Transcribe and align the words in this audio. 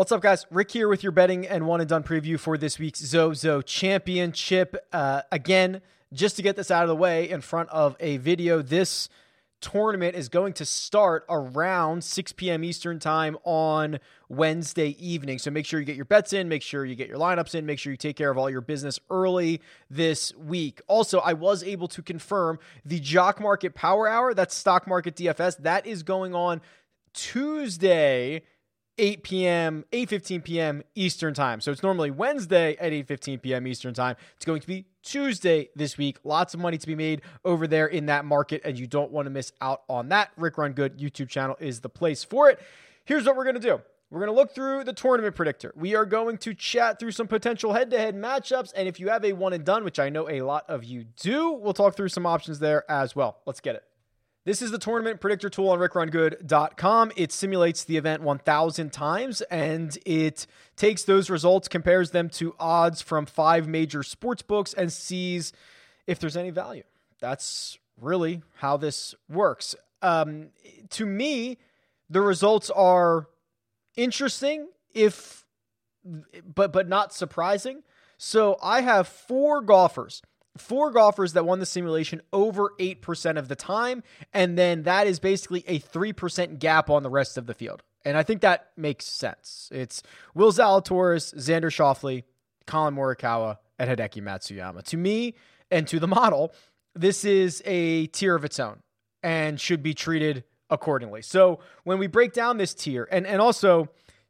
What's 0.00 0.12
up, 0.12 0.22
guys? 0.22 0.46
Rick 0.50 0.70
here 0.70 0.88
with 0.88 1.02
your 1.02 1.12
betting 1.12 1.46
and 1.46 1.66
one 1.66 1.80
and 1.80 1.86
done 1.86 2.02
preview 2.02 2.40
for 2.40 2.56
this 2.56 2.78
week's 2.78 3.00
Zozo 3.00 3.60
Championship. 3.60 4.74
Uh, 4.94 5.20
again, 5.30 5.82
just 6.10 6.36
to 6.36 6.42
get 6.42 6.56
this 6.56 6.70
out 6.70 6.84
of 6.84 6.88
the 6.88 6.96
way 6.96 7.28
in 7.28 7.42
front 7.42 7.68
of 7.68 7.98
a 8.00 8.16
video, 8.16 8.62
this 8.62 9.10
tournament 9.60 10.16
is 10.16 10.30
going 10.30 10.54
to 10.54 10.64
start 10.64 11.26
around 11.28 12.02
6 12.02 12.32
p.m. 12.32 12.64
Eastern 12.64 12.98
time 12.98 13.36
on 13.44 13.98
Wednesday 14.30 14.96
evening. 14.98 15.38
So 15.38 15.50
make 15.50 15.66
sure 15.66 15.78
you 15.78 15.84
get 15.84 15.96
your 15.96 16.06
bets 16.06 16.32
in, 16.32 16.48
make 16.48 16.62
sure 16.62 16.86
you 16.86 16.94
get 16.94 17.08
your 17.08 17.18
lineups 17.18 17.54
in, 17.54 17.66
make 17.66 17.78
sure 17.78 17.92
you 17.92 17.98
take 17.98 18.16
care 18.16 18.30
of 18.30 18.38
all 18.38 18.48
your 18.48 18.62
business 18.62 18.98
early 19.10 19.60
this 19.90 20.34
week. 20.34 20.80
Also, 20.86 21.18
I 21.18 21.34
was 21.34 21.62
able 21.62 21.88
to 21.88 22.00
confirm 22.00 22.58
the 22.86 23.00
Jock 23.00 23.38
Market 23.38 23.74
Power 23.74 24.08
Hour, 24.08 24.32
that's 24.32 24.54
Stock 24.54 24.86
Market 24.86 25.16
DFS, 25.16 25.58
that 25.58 25.86
is 25.86 26.02
going 26.02 26.34
on 26.34 26.62
Tuesday 27.12 28.44
8 28.98 29.22
p.m., 29.22 29.84
8:15 29.92 30.44
p.m. 30.44 30.82
Eastern 30.94 31.34
Time. 31.34 31.60
So 31.60 31.72
it's 31.72 31.82
normally 31.82 32.10
Wednesday 32.10 32.76
at 32.78 32.92
8:15 32.92 33.42
p.m. 33.42 33.66
Eastern 33.66 33.94
Time. 33.94 34.16
It's 34.36 34.44
going 34.44 34.60
to 34.60 34.66
be 34.66 34.86
Tuesday 35.02 35.70
this 35.74 35.96
week. 35.96 36.18
Lots 36.24 36.54
of 36.54 36.60
money 36.60 36.78
to 36.78 36.86
be 36.86 36.94
made 36.94 37.22
over 37.44 37.66
there 37.66 37.86
in 37.86 38.06
that 38.06 38.24
market, 38.24 38.62
and 38.64 38.78
you 38.78 38.86
don't 38.86 39.10
want 39.10 39.26
to 39.26 39.30
miss 39.30 39.52
out 39.60 39.82
on 39.88 40.08
that. 40.10 40.30
Rick 40.36 40.58
Run 40.58 40.72
Good 40.72 40.98
YouTube 40.98 41.28
channel 41.28 41.56
is 41.60 41.80
the 41.80 41.88
place 41.88 42.24
for 42.24 42.50
it. 42.50 42.60
Here's 43.04 43.24
what 43.24 43.36
we're 43.36 43.44
going 43.44 43.56
to 43.56 43.60
do. 43.60 43.80
We're 44.10 44.18
going 44.18 44.30
to 44.30 44.34
look 44.34 44.52
through 44.52 44.84
the 44.84 44.92
tournament 44.92 45.36
predictor. 45.36 45.72
We 45.76 45.94
are 45.94 46.04
going 46.04 46.38
to 46.38 46.52
chat 46.52 46.98
through 46.98 47.12
some 47.12 47.28
potential 47.28 47.72
head 47.72 47.90
to 47.92 47.98
head 47.98 48.16
matchups. 48.16 48.72
And 48.74 48.88
if 48.88 48.98
you 48.98 49.08
have 49.08 49.24
a 49.24 49.32
one 49.32 49.52
and 49.52 49.64
done, 49.64 49.84
which 49.84 50.00
I 50.00 50.08
know 50.08 50.28
a 50.28 50.42
lot 50.42 50.64
of 50.68 50.82
you 50.82 51.04
do, 51.04 51.52
we'll 51.52 51.74
talk 51.74 51.94
through 51.96 52.08
some 52.08 52.26
options 52.26 52.58
there 52.58 52.90
as 52.90 53.14
well. 53.14 53.38
Let's 53.46 53.60
get 53.60 53.76
it. 53.76 53.84
This 54.50 54.62
is 54.62 54.72
the 54.72 54.78
tournament 54.78 55.20
predictor 55.20 55.48
tool 55.48 55.68
on 55.68 55.78
rickrungood.com. 55.78 57.12
It 57.14 57.30
simulates 57.30 57.84
the 57.84 57.96
event 57.96 58.20
1,000 58.20 58.92
times 58.92 59.42
and 59.42 59.96
it 60.04 60.48
takes 60.74 61.04
those 61.04 61.30
results, 61.30 61.68
compares 61.68 62.10
them 62.10 62.28
to 62.30 62.56
odds 62.58 63.00
from 63.00 63.26
five 63.26 63.68
major 63.68 64.02
sports 64.02 64.42
books, 64.42 64.74
and 64.74 64.92
sees 64.92 65.52
if 66.08 66.18
there's 66.18 66.36
any 66.36 66.50
value. 66.50 66.82
That's 67.20 67.78
really 68.00 68.42
how 68.56 68.76
this 68.76 69.14
works. 69.28 69.76
Um, 70.02 70.48
to 70.88 71.06
me, 71.06 71.58
the 72.08 72.20
results 72.20 72.70
are 72.70 73.28
interesting, 73.96 74.66
if 74.92 75.44
but 76.44 76.72
but 76.72 76.88
not 76.88 77.14
surprising. 77.14 77.84
So 78.18 78.56
I 78.60 78.80
have 78.80 79.06
four 79.06 79.60
golfers 79.60 80.22
four 80.60 80.90
golfers 80.90 81.32
that 81.32 81.44
won 81.44 81.58
the 81.58 81.66
simulation 81.66 82.20
over 82.32 82.72
8% 82.78 83.38
of 83.38 83.48
the 83.48 83.56
time. 83.56 84.02
And 84.32 84.56
then 84.56 84.84
that 84.84 85.06
is 85.06 85.18
basically 85.18 85.64
a 85.66 85.80
3% 85.80 86.58
gap 86.58 86.90
on 86.90 87.02
the 87.02 87.10
rest 87.10 87.36
of 87.36 87.46
the 87.46 87.54
field. 87.54 87.82
And 88.04 88.16
I 88.16 88.22
think 88.22 88.42
that 88.42 88.70
makes 88.76 89.06
sense. 89.06 89.68
It's 89.72 90.02
Will 90.34 90.52
Zalatoris, 90.52 91.34
Xander 91.34 91.70
Schauffele, 91.70 92.24
Collin 92.66 92.94
Morikawa, 92.94 93.58
and 93.78 93.90
Hideki 93.90 94.22
Matsuyama. 94.22 94.82
To 94.84 94.96
me 94.96 95.34
and 95.70 95.86
to 95.88 95.98
the 95.98 96.08
model, 96.08 96.52
this 96.94 97.24
is 97.24 97.62
a 97.64 98.06
tier 98.08 98.34
of 98.34 98.44
its 98.44 98.60
own 98.60 98.80
and 99.22 99.60
should 99.60 99.82
be 99.82 99.94
treated 99.94 100.44
accordingly. 100.70 101.22
So 101.22 101.60
when 101.84 101.98
we 101.98 102.06
break 102.06 102.32
down 102.32 102.56
this 102.56 102.74
tier, 102.74 103.08
and, 103.10 103.26
and 103.26 103.40
also 103.40 103.88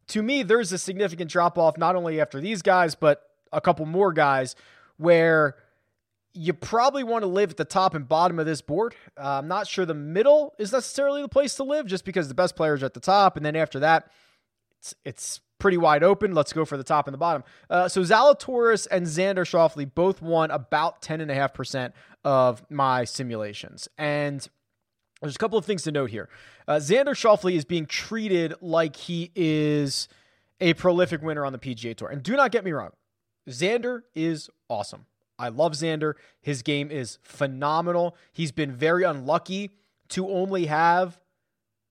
to 0.09 0.23
me, 0.23 0.43
there's 0.43 0.73
a 0.73 0.79
significant 0.79 1.31
drop 1.31 1.59
off 1.59 1.77
not 1.77 1.95
only 1.95 2.21
after 2.21 2.41
these 2.41 2.63
guys, 2.63 2.95
but 2.95 3.23
a 3.53 3.61
couple 3.61 3.87
more 3.87 4.13
guys 4.13 4.57
where– 4.97 5.57
you 6.33 6.53
probably 6.53 7.03
want 7.03 7.23
to 7.23 7.27
live 7.27 7.51
at 7.51 7.57
the 7.57 7.65
top 7.65 7.95
and 7.95 8.09
bottom 8.09 8.39
of 8.39 8.47
this 8.47 8.61
board. 8.61 8.95
Uh, 9.17 9.39
I'm 9.39 9.49
not 9.49 9.67
sure 9.67 9.85
the 9.85 9.95
middle 9.95 10.55
is 10.59 10.73
necessarily 10.73 11.23
the 11.23 11.29
place 11.29 11.57
to 11.57 11.65
live 11.65 11.87
just 11.87 12.05
because 12.05 12.29
the 12.29 12.35
best 12.35 12.57
players 12.57 12.83
are 12.83 12.87
at 12.87 12.95
the 12.95 13.01
top. 13.01 13.37
And 13.37 13.45
then 13.45 13.57
after 13.57 13.81
that, 13.81 14.11
it's, 14.79 14.95
it's 15.05 15.41
pretty 15.59 15.77
wide 15.77 16.03
open. 16.03 16.35
Let's 16.35 16.53
go 16.53 16.65
for 16.65 16.77
the 16.77 16.85
top 16.85 17.07
and 17.07 17.15
the 17.15 17.19
bottom. 17.19 17.43
Uh, 17.69 17.89
so 17.89 18.03
Zalatoris 18.03 18.87
and 18.91 19.07
Xander 19.07 19.45
Schauffele 19.45 19.93
both 19.93 20.23
won 20.23 20.51
about 20.51 21.03
10.5% 21.03 21.93
of 22.25 22.63
my 22.71 23.05
simulations. 23.05 23.89
And 23.99 24.47
there's 25.21 25.37
a 25.37 25.39
couple 25.39 25.59
of 25.59 25.65
things 25.65 25.83
to 25.83 25.93
note 25.93 26.11
here. 26.11 26.29
Uh, 26.67 26.77
Xander 26.77 27.15
Schauffele 27.15 27.55
is 27.55 27.65
being 27.65 27.87
treated 27.87 28.55
like 28.61 28.97
he 28.97 29.33
is 29.35 30.09
a 30.61 30.75
prolific 30.75 31.23
winner 31.23 31.45
on 31.45 31.53
the 31.53 31.59
PGA 31.59 31.97
Tour. 31.97 32.09
And 32.09 32.23
do 32.23 32.37
not 32.37 32.53
get 32.53 32.65
me 32.65 32.73
wrong, 32.73 32.91
Xander 33.49 34.03
is 34.15 34.49
awesome. 34.69 35.07
I 35.41 35.49
love 35.49 35.73
Xander. 35.73 36.15
His 36.41 36.63
game 36.63 36.91
is 36.91 37.19
phenomenal. 37.23 38.17
He's 38.33 38.53
been 38.53 38.73
very 38.73 39.05
unlucky 39.05 39.71
to 40.11 40.29
only 40.29 40.67
have 40.67 41.19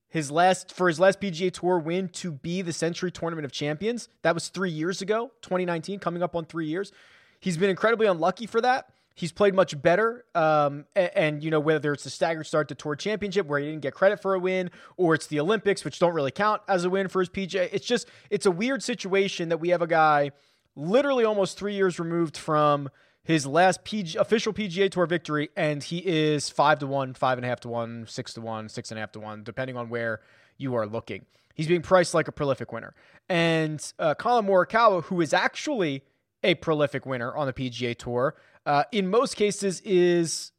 his 0.08 0.30
last 0.30 0.72
for 0.72 0.88
his 0.88 1.00
last 1.00 1.20
PGA 1.20 1.52
Tour 1.52 1.78
win 1.78 2.08
to 2.08 2.30
be 2.30 2.62
the 2.62 2.72
Sentry 2.72 3.10
Tournament 3.10 3.44
of 3.44 3.52
Champions. 3.52 4.08
That 4.22 4.34
was 4.34 4.48
3 4.48 4.70
years 4.70 5.02
ago, 5.02 5.32
2019, 5.42 5.98
coming 5.98 6.22
up 6.22 6.36
on 6.36 6.44
3 6.44 6.66
years. 6.66 6.92
He's 7.40 7.56
been 7.56 7.70
incredibly 7.70 8.06
unlucky 8.06 8.46
for 8.46 8.60
that. 8.60 8.92
He's 9.14 9.32
played 9.32 9.54
much 9.54 9.80
better, 9.82 10.24
um, 10.34 10.86
and, 10.94 11.10
and, 11.14 11.44
you 11.44 11.50
know 11.50 11.60
whether 11.60 11.92
it's 11.92 12.06
a 12.06 12.10
staggered 12.10 12.46
start 12.46 12.68
to 12.68 12.74
Tour 12.74 12.96
Championship 12.96 13.46
where 13.46 13.58
he 13.58 13.66
didn't 13.66 13.82
get 13.82 13.92
credit 13.92 14.22
for 14.22 14.34
a 14.34 14.38
win, 14.38 14.70
or 14.96 15.14
it's 15.14 15.26
the 15.26 15.40
Olympics 15.40 15.84
which 15.84 15.98
don't 15.98 16.14
really 16.14 16.30
count 16.30 16.62
as 16.68 16.84
a 16.84 16.90
win 16.90 17.08
for 17.08 17.20
his 17.20 17.28
PGA. 17.28 17.68
It's 17.72 17.84
just 17.84 18.08
it's 18.30 18.46
a 18.46 18.50
weird 18.50 18.82
situation 18.82 19.48
that 19.50 19.58
we 19.58 19.70
have 19.70 19.82
a 19.82 19.86
guy 19.86 20.30
literally 20.76 21.24
almost 21.24 21.58
three 21.58 21.74
years 21.74 21.98
removed 21.98 22.36
from 22.36 22.88
his 23.22 23.46
last 23.46 23.84
PG, 23.84 24.16
official 24.18 24.52
PGA 24.52 24.90
Tour 24.90 25.06
victory, 25.06 25.50
and 25.56 25.82
he 25.82 25.98
is 25.98 26.48
five 26.48 26.78
to 26.80 26.86
one, 26.86 27.14
five 27.14 27.38
and 27.38 27.44
a 27.44 27.48
half 27.48 27.60
to 27.60 27.68
one, 27.68 28.06
six 28.08 28.34
to 28.34 28.40
one, 28.40 28.68
six 28.68 28.90
and 28.90 28.98
a 28.98 29.00
half 29.00 29.12
to 29.12 29.20
one, 29.20 29.42
depending 29.44 29.76
on 29.76 29.88
where 29.88 30.20
you 30.56 30.74
are 30.74 30.86
looking. 30.86 31.26
He's 31.54 31.66
being 31.66 31.82
priced 31.82 32.14
like 32.14 32.28
a 32.28 32.32
prolific 32.32 32.72
winner. 32.72 32.94
And 33.28 33.92
uh, 33.98 34.14
Collin 34.14 34.46
Morikawa, 34.46 35.04
who 35.04 35.20
is 35.20 35.34
actually 35.34 36.02
a 36.42 36.54
prolific 36.54 37.04
winner 37.04 37.34
on 37.34 37.46
the 37.46 37.52
PGA 37.52 37.96
Tour, 37.96 38.34
uh, 38.64 38.84
in 38.92 39.08
most 39.08 39.36
cases 39.36 39.80
is 39.82 40.52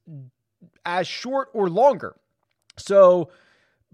as 0.86 1.08
short 1.08 1.50
or 1.54 1.70
longer. 1.70 2.16
So 2.78 3.30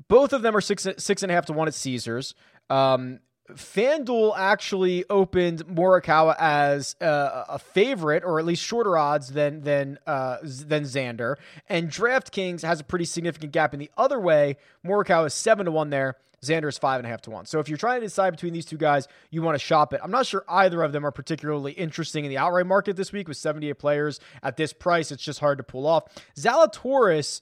both 0.07 0.33
of 0.33 0.41
them 0.41 0.55
are 0.55 0.61
six 0.61 0.87
six 0.97 1.23
and 1.23 1.31
a 1.31 1.35
half 1.35 1.45
to 1.47 1.53
one 1.53 1.67
at 1.67 1.73
Caesars. 1.73 2.35
Um, 2.69 3.19
FanDuel 3.53 4.33
actually 4.37 5.05
opened 5.09 5.65
Morikawa 5.67 6.35
as 6.37 6.95
uh, 6.99 7.45
a 7.47 7.59
favorite, 7.59 8.23
or 8.23 8.39
at 8.39 8.45
least 8.45 8.63
shorter 8.63 8.97
odds 8.97 9.29
than 9.29 9.61
than 9.61 9.99
uh, 10.05 10.37
than 10.43 10.83
Xander. 10.83 11.35
And 11.69 11.89
DraftKings 11.89 12.61
has 12.63 12.79
a 12.79 12.83
pretty 12.83 13.05
significant 13.05 13.53
gap 13.53 13.73
in 13.73 13.79
the 13.79 13.91
other 13.97 14.19
way. 14.19 14.57
Morikawa 14.85 15.27
is 15.27 15.33
seven 15.33 15.65
to 15.65 15.71
one 15.71 15.89
there. 15.89 16.17
Xander 16.43 16.67
is 16.67 16.77
five 16.77 16.99
and 16.99 17.07
a 17.07 17.09
half 17.09 17.21
to 17.21 17.31
one. 17.31 17.45
So 17.45 17.59
if 17.59 17.67
you're 17.67 17.77
trying 17.77 18.01
to 18.01 18.05
decide 18.05 18.31
between 18.31 18.53
these 18.53 18.65
two 18.65 18.77
guys, 18.77 19.07
you 19.31 19.41
want 19.41 19.55
to 19.55 19.65
shop 19.65 19.93
it. 19.93 20.01
I'm 20.03 20.11
not 20.11 20.25
sure 20.25 20.43
either 20.47 20.83
of 20.83 20.91
them 20.91 21.05
are 21.05 21.11
particularly 21.11 21.71
interesting 21.71 22.25
in 22.25 22.29
the 22.29 22.37
outright 22.37 22.67
market 22.67 22.95
this 22.95 23.11
week 23.11 23.27
with 23.27 23.37
78 23.37 23.73
players 23.73 24.19
at 24.43 24.55
this 24.55 24.71
price. 24.71 25.11
It's 25.11 25.23
just 25.23 25.39
hard 25.39 25.57
to 25.57 25.63
pull 25.63 25.87
off. 25.87 26.03
Zalatoris 26.37 27.41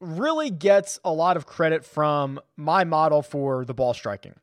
really 0.00 0.50
gets 0.50 0.98
a 1.04 1.12
lot 1.12 1.36
of 1.36 1.46
credit 1.46 1.84
from 1.84 2.40
my 2.56 2.84
model 2.84 3.22
for 3.22 3.64
the 3.64 3.74
ball 3.74 3.92
striking. 3.92 4.34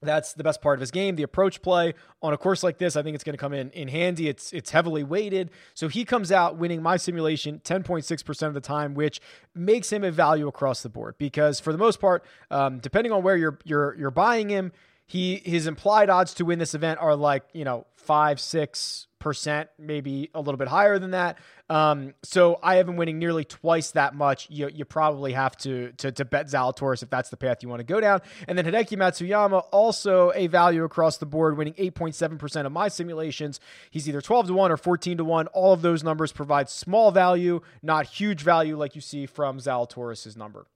That's 0.00 0.32
the 0.34 0.44
best 0.44 0.62
part 0.62 0.78
of 0.78 0.80
his 0.80 0.92
game. 0.92 1.16
The 1.16 1.24
approach 1.24 1.60
play 1.60 1.94
on 2.22 2.32
a 2.32 2.38
course 2.38 2.62
like 2.62 2.78
this, 2.78 2.94
I 2.94 3.02
think 3.02 3.16
it's 3.16 3.24
going 3.24 3.34
to 3.34 3.38
come 3.38 3.52
in 3.52 3.70
in 3.70 3.88
handy. 3.88 4.28
It's 4.28 4.52
it's 4.52 4.70
heavily 4.70 5.02
weighted, 5.02 5.50
so 5.74 5.88
he 5.88 6.04
comes 6.04 6.30
out 6.30 6.56
winning 6.56 6.82
my 6.82 6.96
simulation 6.96 7.60
10.6 7.64 8.24
percent 8.24 8.48
of 8.48 8.54
the 8.54 8.60
time, 8.60 8.94
which 8.94 9.20
makes 9.56 9.90
him 9.90 10.04
a 10.04 10.12
value 10.12 10.46
across 10.46 10.82
the 10.82 10.88
board. 10.88 11.16
Because 11.18 11.58
for 11.58 11.72
the 11.72 11.78
most 11.78 12.00
part, 12.00 12.24
um, 12.50 12.78
depending 12.78 13.12
on 13.12 13.24
where 13.24 13.36
you're 13.36 13.58
you're 13.64 13.96
you're 13.98 14.12
buying 14.12 14.48
him, 14.48 14.70
he 15.04 15.42
his 15.44 15.66
implied 15.66 16.10
odds 16.10 16.32
to 16.34 16.44
win 16.44 16.60
this 16.60 16.74
event 16.74 17.00
are 17.00 17.16
like 17.16 17.42
you 17.52 17.64
know 17.64 17.84
five 17.96 18.38
six 18.38 19.07
percent, 19.18 19.68
maybe 19.78 20.30
a 20.34 20.40
little 20.40 20.56
bit 20.56 20.68
higher 20.68 20.98
than 20.98 21.12
that. 21.12 21.38
Um, 21.70 22.14
so 22.22 22.58
I 22.62 22.76
have 22.76 22.88
him 22.88 22.96
winning 22.96 23.18
nearly 23.18 23.44
twice 23.44 23.90
that 23.92 24.14
much. 24.14 24.48
You, 24.50 24.68
you 24.72 24.84
probably 24.84 25.32
have 25.32 25.56
to, 25.58 25.92
to, 25.98 26.12
to 26.12 26.24
bet 26.24 26.46
Zalatoris 26.46 27.02
if 27.02 27.10
that's 27.10 27.28
the 27.28 27.36
path 27.36 27.62
you 27.62 27.68
want 27.68 27.80
to 27.80 27.84
go 27.84 28.00
down. 28.00 28.20
And 28.46 28.56
then 28.56 28.64
Hideki 28.64 28.96
Matsuyama, 28.96 29.64
also 29.70 30.32
a 30.34 30.46
value 30.46 30.84
across 30.84 31.18
the 31.18 31.26
board, 31.26 31.56
winning 31.56 31.74
8.7% 31.74 32.66
of 32.66 32.72
my 32.72 32.88
simulations. 32.88 33.60
He's 33.90 34.08
either 34.08 34.20
12 34.20 34.48
to 34.48 34.54
1 34.54 34.72
or 34.72 34.76
14 34.76 35.18
to 35.18 35.24
1. 35.24 35.46
All 35.48 35.72
of 35.72 35.82
those 35.82 36.02
numbers 36.02 36.32
provide 36.32 36.70
small 36.70 37.10
value, 37.10 37.60
not 37.82 38.06
huge 38.06 38.42
value 38.42 38.76
like 38.76 38.94
you 38.94 39.00
see 39.00 39.26
from 39.26 39.58
Zalatoris' 39.58 40.36
number. 40.36 40.66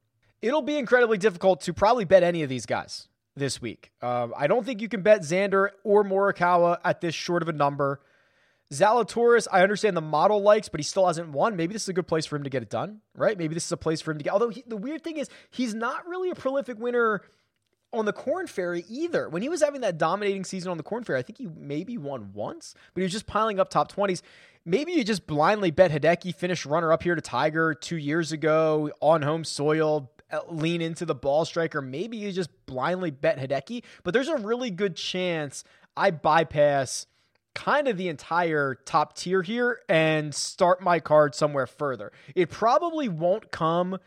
It'll 0.42 0.62
be 0.62 0.76
incredibly 0.76 1.18
difficult 1.18 1.60
to 1.62 1.72
probably 1.72 2.04
bet 2.04 2.22
any 2.22 2.42
of 2.42 2.48
these 2.48 2.66
guys 2.66 3.08
this 3.36 3.62
week. 3.62 3.92
Uh, 4.02 4.28
I 4.36 4.46
don't 4.46 4.64
think 4.64 4.80
you 4.80 4.88
can 4.88 5.02
bet 5.02 5.22
Xander 5.22 5.70
or 5.84 6.04
Morikawa 6.04 6.78
at 6.84 7.00
this 7.00 7.14
short 7.14 7.42
of 7.42 7.48
a 7.48 7.52
number. 7.52 8.00
Zalatoris, 8.72 9.46
I 9.52 9.62
understand 9.62 9.96
the 9.96 10.00
model 10.00 10.40
likes, 10.40 10.68
but 10.68 10.80
he 10.80 10.84
still 10.84 11.06
hasn't 11.06 11.28
won. 11.28 11.56
Maybe 11.56 11.74
this 11.74 11.82
is 11.82 11.88
a 11.88 11.92
good 11.92 12.06
place 12.06 12.24
for 12.24 12.36
him 12.36 12.44
to 12.44 12.50
get 12.50 12.62
it 12.62 12.70
done, 12.70 13.00
right? 13.14 13.36
Maybe 13.36 13.54
this 13.54 13.66
is 13.66 13.72
a 13.72 13.76
place 13.76 14.00
for 14.00 14.12
him 14.12 14.18
to 14.18 14.24
get. 14.24 14.32
Although 14.32 14.48
he, 14.48 14.64
the 14.66 14.76
weird 14.76 15.04
thing 15.04 15.18
is, 15.18 15.28
he's 15.50 15.74
not 15.74 16.06
really 16.06 16.30
a 16.30 16.34
prolific 16.34 16.78
winner 16.78 17.20
on 17.92 18.06
the 18.06 18.12
Corn 18.12 18.46
Ferry 18.46 18.84
either. 18.88 19.28
When 19.28 19.42
he 19.42 19.50
was 19.50 19.62
having 19.62 19.82
that 19.82 19.98
dominating 19.98 20.44
season 20.44 20.70
on 20.70 20.78
the 20.78 20.82
Corn 20.82 21.04
Ferry, 21.04 21.18
I 21.18 21.22
think 21.22 21.38
he 21.38 21.46
maybe 21.46 21.98
won 21.98 22.32
once, 22.32 22.74
but 22.94 23.00
he 23.00 23.02
was 23.02 23.12
just 23.12 23.26
piling 23.26 23.60
up 23.60 23.68
top 23.68 23.92
20s. 23.92 24.22
Maybe 24.64 24.92
you 24.92 25.04
just 25.04 25.26
blindly 25.26 25.70
bet 25.70 25.90
Hideki 25.90 26.34
finished 26.34 26.64
runner 26.64 26.92
up 26.92 27.02
here 27.02 27.14
to 27.14 27.20
Tiger 27.20 27.74
two 27.74 27.96
years 27.96 28.32
ago 28.32 28.90
on 29.00 29.20
home 29.20 29.44
soil 29.44 30.10
uh, 30.30 30.40
lean 30.48 30.80
into 30.80 31.04
the 31.04 31.14
ball 31.14 31.44
striker. 31.44 31.82
Maybe 31.82 32.16
you 32.16 32.32
just 32.32 32.50
blindly 32.64 33.10
bet 33.10 33.38
Hideki, 33.38 33.82
but 34.02 34.14
there's 34.14 34.28
a 34.28 34.36
really 34.36 34.70
good 34.70 34.96
chance 34.96 35.62
I 35.94 36.10
bypass 36.10 37.06
kind 37.54 37.88
of 37.88 37.96
the 37.96 38.08
entire 38.08 38.76
top 38.84 39.16
tier 39.16 39.42
here 39.42 39.80
and 39.88 40.34
start 40.34 40.80
my 40.80 41.00
card 41.00 41.34
somewhere 41.34 41.66
further. 41.66 42.12
It 42.34 42.50
probably 42.50 43.08
won't 43.08 43.50
come. 43.50 43.98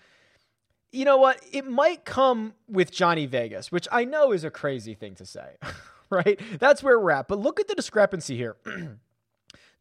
You 0.91 1.05
know 1.05 1.17
what? 1.17 1.43
It 1.51 1.65
might 1.65 2.05
come 2.05 2.53
with 2.67 2.91
Johnny 2.91 3.25
Vegas, 3.25 3.71
which 3.71 3.87
I 3.91 4.05
know 4.05 4.31
is 4.31 4.43
a 4.43 4.49
crazy 4.49 4.93
thing 4.93 5.15
to 5.15 5.25
say, 5.25 5.57
right? 6.09 6.39
That's 6.59 6.81
where 6.81 6.99
we're 6.99 7.11
at. 7.11 7.27
But 7.27 7.39
look 7.39 7.59
at 7.59 7.67
the 7.67 7.75
discrepancy 7.75 8.37
here. 8.37 8.55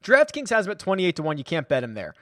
DraftKings 0.04 0.50
has 0.50 0.66
him 0.66 0.72
at 0.72 0.78
28 0.78 1.16
to 1.16 1.22
1. 1.22 1.38
You 1.38 1.44
can't 1.44 1.68
bet 1.68 1.82
him 1.82 1.94
there. 1.94 2.14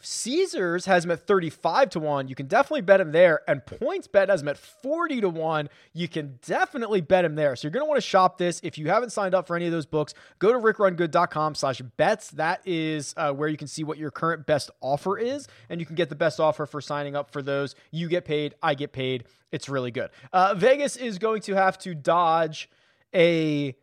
Caesars 0.00 0.84
has 0.84 1.04
him 1.04 1.10
at 1.10 1.26
35 1.26 1.90
to 1.90 2.00
1. 2.00 2.28
You 2.28 2.34
can 2.34 2.46
definitely 2.46 2.82
bet 2.82 3.00
him 3.00 3.12
there. 3.12 3.40
And 3.48 3.64
PointsBet 3.64 4.28
has 4.28 4.42
him 4.42 4.48
at 4.48 4.58
40 4.58 5.22
to 5.22 5.28
1. 5.28 5.68
You 5.94 6.06
can 6.06 6.38
definitely 6.46 7.00
bet 7.00 7.24
him 7.24 7.34
there. 7.34 7.56
So 7.56 7.66
you're 7.66 7.72
going 7.72 7.84
to 7.84 7.88
want 7.88 7.98
to 7.98 8.06
shop 8.06 8.38
this. 8.38 8.60
If 8.62 8.78
you 8.78 8.88
haven't 8.88 9.10
signed 9.10 9.34
up 9.34 9.46
for 9.46 9.56
any 9.56 9.66
of 9.66 9.72
those 9.72 9.86
books, 9.86 10.14
go 10.38 10.52
to 10.52 10.58
rickrungood.com 10.58 11.54
slash 11.54 11.80
bets. 11.96 12.30
That 12.30 12.60
is 12.64 13.14
uh, 13.16 13.32
where 13.32 13.48
you 13.48 13.56
can 13.56 13.68
see 13.68 13.84
what 13.84 13.98
your 13.98 14.10
current 14.10 14.46
best 14.46 14.70
offer 14.80 15.18
is. 15.18 15.48
And 15.70 15.80
you 15.80 15.86
can 15.86 15.96
get 15.96 16.08
the 16.08 16.14
best 16.14 16.40
offer 16.40 16.66
for 16.66 16.80
signing 16.80 17.16
up 17.16 17.30
for 17.30 17.42
those. 17.42 17.74
You 17.90 18.08
get 18.08 18.24
paid. 18.24 18.54
I 18.62 18.74
get 18.74 18.92
paid. 18.92 19.24
It's 19.50 19.68
really 19.68 19.90
good. 19.90 20.10
Uh, 20.32 20.54
Vegas 20.54 20.96
is 20.96 21.18
going 21.18 21.40
to 21.42 21.54
have 21.54 21.78
to 21.78 21.94
dodge 21.94 22.68
a 23.14 23.74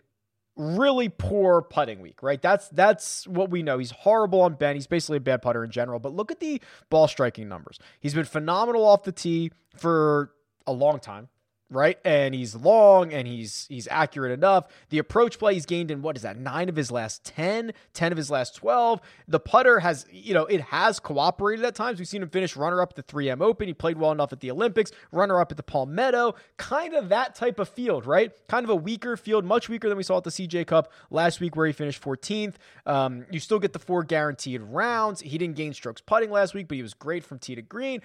really 0.56 1.10
poor 1.10 1.62
putting 1.62 2.00
week, 2.00 2.22
right? 2.22 2.42
That's 2.42 2.70
that's 2.70 3.28
what 3.28 3.50
we 3.50 3.64
know. 3.64 3.78
He's 3.78 3.92
horrible 3.92 4.42
on 4.42 4.54
bent. 4.54 4.76
He's 4.76 4.88
basically 4.88 5.18
a 5.18 5.22
bad 5.22 5.42
putter 5.42 5.64
in 5.64 5.72
general. 5.72 6.00
But 6.00 6.14
look 6.14 6.32
at 6.32 6.40
the 6.40 6.62
ball 6.90 7.08
striking 7.08 7.48
numbers. 7.48 7.80
He's 8.00 8.14
been 8.14 8.26
phenomenal 8.26 8.86
off 8.86 9.04
the 9.04 9.12
tee 9.12 9.52
for 9.76 10.32
a 10.68 10.72
long 10.72 11.00
time 11.00 11.30
right? 11.74 11.98
And 12.06 12.34
he's 12.34 12.56
long 12.56 13.14
and 13.14 13.28
he's 13.28 13.66
he's 13.70 13.88
accurate 13.90 14.32
enough. 14.32 14.68
The 14.90 15.00
approach 15.00 15.40
play 15.40 15.54
he's 15.54 15.66
gained 15.66 15.92
in 15.92 16.02
what 16.02 16.16
is 16.16 16.24
that? 16.24 16.38
9 16.38 16.70
of 16.70 16.76
his 16.76 16.92
last 16.92 17.24
10, 17.26 17.74
10 17.94 18.12
of 18.12 18.18
his 18.18 18.30
last 18.30 18.56
12. 18.56 19.02
The 19.28 19.40
putter 19.40 19.80
has, 19.80 20.06
you 20.12 20.34
know, 20.34 20.46
it 20.46 20.62
has 20.62 21.00
cooperated 21.00 21.66
at 21.66 21.76
times. 21.76 22.00
We've 22.00 22.08
seen 22.08 22.22
him 22.22 22.30
finish 22.30 22.56
runner 22.56 22.82
up 22.82 22.94
at 22.98 23.08
the 23.08 23.14
3M 23.14 23.42
Open. 23.42 23.68
He 23.68 23.74
played 23.74 23.98
well 23.98 24.12
enough 24.12 24.32
at 24.32 24.40
the 24.40 24.52
Olympics, 24.52 24.92
runner 25.12 25.40
up 25.40 25.52
at 25.52 25.58
the 25.58 25.64
Palmetto. 25.64 26.36
Kind 26.58 26.94
of 26.94 27.10
that 27.10 27.36
type 27.36 27.60
of 27.60 27.70
field, 27.70 28.06
right? 28.06 28.32
Kind 28.48 28.64
of 28.64 28.70
a 28.70 28.76
weaker 28.76 29.18
field, 29.18 29.46
much 29.46 29.70
weaker 29.70 29.90
than 29.90 29.98
we 29.98 30.04
saw 30.04 30.18
at 30.18 30.24
the 30.24 30.30
CJ 30.30 30.68
Cup 30.68 30.92
last 31.10 31.40
week 31.40 31.56
where 31.56 31.66
he 31.68 31.74
finished 31.74 32.02
14th. 32.02 32.56
Um, 32.86 33.26
you 33.32 33.40
still 33.40 33.60
get 33.60 33.74
the 33.74 33.80
four 33.80 34.04
guaranteed 34.04 34.62
rounds. 34.62 35.22
He 35.22 35.38
didn't 35.38 35.56
gain 35.56 35.74
strokes 35.74 36.02
putting 36.02 36.32
last 36.32 36.54
week, 36.54 36.68
but 36.68 36.76
he 36.76 36.84
was 36.84 36.94
great 36.94 37.24
from 37.24 37.40
tee 37.40 37.56
to 37.56 37.62
green. 37.62 38.02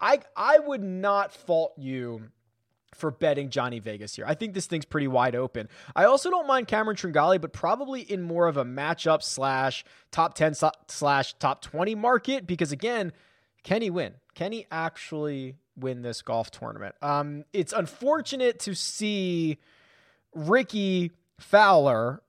I 0.00 0.20
I 0.36 0.58
would 0.58 0.82
not 0.82 1.32
fault 1.32 1.74
you 1.76 2.30
for 2.94 3.10
betting 3.10 3.50
Johnny 3.50 3.78
Vegas 3.78 4.16
here. 4.16 4.24
I 4.26 4.34
think 4.34 4.54
this 4.54 4.66
thing's 4.66 4.84
pretty 4.84 5.08
wide 5.08 5.34
open. 5.34 5.68
I 5.94 6.04
also 6.04 6.30
don't 6.30 6.46
mind 6.46 6.68
Cameron 6.68 6.96
Tringale, 6.96 7.40
but 7.40 7.52
probably 7.52 8.00
in 8.00 8.22
more 8.22 8.48
of 8.48 8.56
a 8.56 8.64
matchup 8.64 9.22
slash 9.22 9.84
top 10.10 10.34
10 10.34 10.54
slash 10.88 11.34
top 11.34 11.62
20 11.62 11.94
market 11.94 12.46
because, 12.46 12.72
again, 12.72 13.12
can 13.62 13.82
he 13.82 13.90
win? 13.90 14.14
Can 14.34 14.52
he 14.52 14.66
actually 14.70 15.56
win 15.76 16.02
this 16.02 16.22
golf 16.22 16.50
tournament? 16.50 16.94
Um, 17.02 17.44
it's 17.52 17.72
unfortunate 17.72 18.58
to 18.60 18.74
see 18.74 19.58
Rickie 20.34 21.12
Fowler 21.38 22.22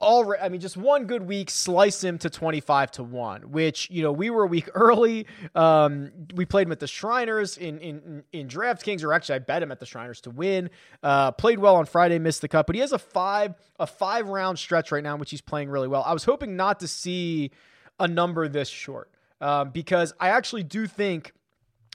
already 0.00 0.42
I 0.42 0.48
mean 0.48 0.60
just 0.60 0.76
one 0.76 1.06
good 1.06 1.22
week 1.22 1.48
slice 1.48 2.04
him 2.04 2.18
to 2.18 2.28
25 2.28 2.90
to 2.92 3.02
1 3.02 3.50
which 3.50 3.90
you 3.90 4.02
know 4.02 4.12
we 4.12 4.28
were 4.30 4.44
a 4.44 4.46
week 4.46 4.68
early. 4.74 5.26
Um 5.54 6.10
we 6.34 6.44
played 6.44 6.66
him 6.66 6.72
at 6.72 6.80
the 6.80 6.86
Shriners 6.86 7.56
in 7.56 7.78
in 7.78 8.24
in 8.32 8.48
DraftKings 8.48 9.02
or 9.02 9.12
actually 9.12 9.36
I 9.36 9.38
bet 9.40 9.62
him 9.62 9.72
at 9.72 9.80
the 9.80 9.86
Shriners 9.86 10.20
to 10.22 10.30
win. 10.30 10.70
Uh 11.02 11.32
played 11.32 11.58
well 11.58 11.76
on 11.76 11.86
Friday 11.86 12.18
missed 12.18 12.42
the 12.42 12.48
cut 12.48 12.66
but 12.66 12.74
he 12.74 12.80
has 12.80 12.92
a 12.92 12.98
5 12.98 13.54
a 13.78 13.86
5 13.86 14.28
round 14.28 14.58
stretch 14.58 14.92
right 14.92 15.02
now 15.02 15.16
which 15.16 15.30
he's 15.30 15.40
playing 15.40 15.70
really 15.70 15.88
well. 15.88 16.02
I 16.04 16.12
was 16.12 16.24
hoping 16.24 16.56
not 16.56 16.80
to 16.80 16.88
see 16.88 17.50
a 17.98 18.06
number 18.06 18.46
this 18.48 18.68
short 18.68 19.10
um, 19.40 19.70
because 19.70 20.12
I 20.20 20.28
actually 20.28 20.62
do 20.62 20.86
think 20.86 21.32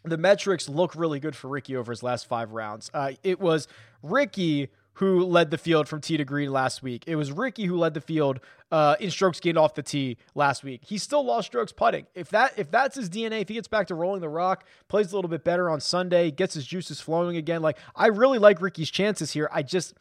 the 0.03 0.17
metrics 0.17 0.67
look 0.67 0.95
really 0.95 1.19
good 1.19 1.35
for 1.35 1.47
ricky 1.47 1.75
over 1.75 1.91
his 1.91 2.01
last 2.01 2.27
5 2.27 2.53
rounds. 2.53 2.89
Uh, 2.91 3.11
it 3.23 3.39
was 3.39 3.67
Rickie 4.01 4.69
who 4.95 5.23
led 5.23 5.51
the 5.51 5.57
field 5.57 5.87
from 5.87 6.01
tee 6.01 6.17
to 6.17 6.25
green 6.25 6.51
last 6.51 6.83
week. 6.83 7.03
It 7.07 7.15
was 7.15 7.31
Rickie 7.31 7.65
who 7.65 7.77
led 7.77 7.93
the 7.93 8.01
field 8.01 8.39
uh, 8.71 8.95
in 8.99 9.09
strokes 9.09 9.39
gained 9.39 9.57
off 9.57 9.73
the 9.73 9.83
tee 9.83 10.17
last 10.35 10.63
week. 10.63 10.81
He 10.83 10.97
still 10.97 11.23
lost 11.23 11.47
strokes 11.47 11.71
putting. 11.71 12.07
If 12.13 12.29
that 12.29 12.53
if 12.57 12.69
that's 12.71 12.95
his 12.95 13.09
DNA, 13.09 13.41
if 13.41 13.47
he 13.47 13.55
gets 13.55 13.67
back 13.67 13.87
to 13.87 13.95
rolling 13.95 14.21
the 14.21 14.29
rock, 14.29 14.65
plays 14.87 15.11
a 15.11 15.15
little 15.15 15.29
bit 15.29 15.43
better 15.43 15.69
on 15.69 15.79
Sunday, 15.79 16.29
gets 16.31 16.53
his 16.53 16.65
juices 16.65 16.99
flowing 16.99 17.37
again. 17.37 17.61
Like 17.61 17.77
I 17.95 18.07
really 18.07 18.39
like 18.39 18.61
Rickie's 18.61 18.91
chances 18.91 19.31
here. 19.31 19.49
I 19.51 19.63
just 19.63 19.93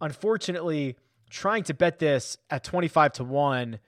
unfortunately 0.00 0.96
trying 1.30 1.64
to 1.64 1.74
bet 1.74 1.98
this 1.98 2.36
at 2.50 2.62
25 2.62 3.12
to 3.14 3.24
1 3.24 3.78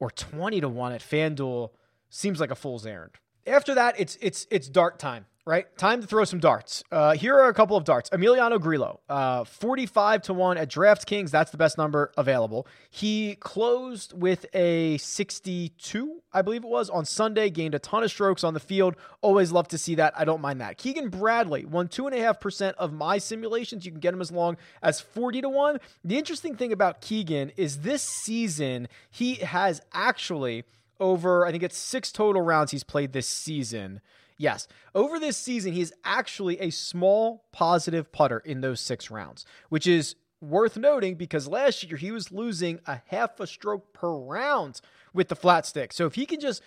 or 0.00 0.10
20 0.10 0.60
to 0.60 0.68
1 0.68 0.92
at 0.92 1.00
FanDuel 1.00 1.70
seems 2.10 2.40
like 2.40 2.50
a 2.50 2.54
fool's 2.54 2.86
errand. 2.86 3.12
After 3.46 3.74
that, 3.74 3.94
it's 3.98 4.16
it's 4.20 4.46
it's 4.50 4.68
dart 4.68 4.98
time 4.98 5.26
right? 5.46 5.78
Time 5.78 6.00
to 6.00 6.06
throw 6.08 6.24
some 6.24 6.40
darts. 6.40 6.82
Uh, 6.90 7.14
here 7.14 7.34
are 7.34 7.48
a 7.48 7.54
couple 7.54 7.76
of 7.76 7.84
darts. 7.84 8.10
Emiliano 8.10 8.60
Grillo, 8.60 9.00
uh, 9.08 9.44
45 9.44 10.22
to 10.22 10.34
1 10.34 10.58
at 10.58 10.68
DraftKings. 10.68 11.30
That's 11.30 11.52
the 11.52 11.56
best 11.56 11.78
number 11.78 12.10
available. 12.18 12.66
He 12.90 13.36
closed 13.36 14.12
with 14.12 14.46
a 14.52 14.98
62, 14.98 16.22
I 16.32 16.42
believe 16.42 16.64
it 16.64 16.68
was, 16.68 16.90
on 16.90 17.04
Sunday, 17.04 17.48
gained 17.48 17.76
a 17.76 17.78
ton 17.78 18.02
of 18.02 18.10
strokes 18.10 18.42
on 18.42 18.54
the 18.54 18.60
field. 18.60 18.96
Always 19.22 19.52
love 19.52 19.68
to 19.68 19.78
see 19.78 19.94
that. 19.94 20.12
I 20.18 20.24
don't 20.24 20.40
mind 20.40 20.60
that. 20.60 20.78
Keegan 20.78 21.10
Bradley 21.10 21.64
won 21.64 21.86
2.5% 21.86 22.72
of 22.72 22.92
my 22.92 23.18
simulations. 23.18 23.86
You 23.86 23.92
can 23.92 24.00
get 24.00 24.12
him 24.12 24.20
as 24.20 24.32
long 24.32 24.56
as 24.82 25.00
40 25.00 25.42
to 25.42 25.48
1. 25.48 25.78
The 26.04 26.18
interesting 26.18 26.56
thing 26.56 26.72
about 26.72 27.00
Keegan 27.00 27.52
is 27.56 27.82
this 27.82 28.02
season, 28.02 28.88
he 29.12 29.36
has 29.36 29.80
actually 29.92 30.64
over, 30.98 31.46
I 31.46 31.52
think 31.52 31.62
it's 31.62 31.78
six 31.78 32.10
total 32.10 32.42
rounds 32.42 32.72
he's 32.72 32.82
played 32.82 33.12
this 33.12 33.28
season. 33.28 34.00
Yes, 34.38 34.68
over 34.94 35.18
this 35.18 35.36
season, 35.36 35.72
he 35.72 35.80
is 35.80 35.94
actually 36.04 36.60
a 36.60 36.70
small 36.70 37.44
positive 37.52 38.12
putter 38.12 38.38
in 38.38 38.60
those 38.60 38.80
six 38.80 39.10
rounds, 39.10 39.46
which 39.68 39.86
is 39.86 40.14
worth 40.40 40.76
noting 40.76 41.14
because 41.14 41.48
last 41.48 41.82
year 41.82 41.96
he 41.96 42.10
was 42.10 42.30
losing 42.30 42.80
a 42.86 43.00
half 43.06 43.40
a 43.40 43.46
stroke 43.46 43.92
per 43.94 44.12
round 44.12 44.80
with 45.14 45.28
the 45.28 45.36
flat 45.36 45.64
stick. 45.64 45.92
So 45.92 46.06
if 46.06 46.14
he 46.14 46.26
can 46.26 46.40
just 46.40 46.62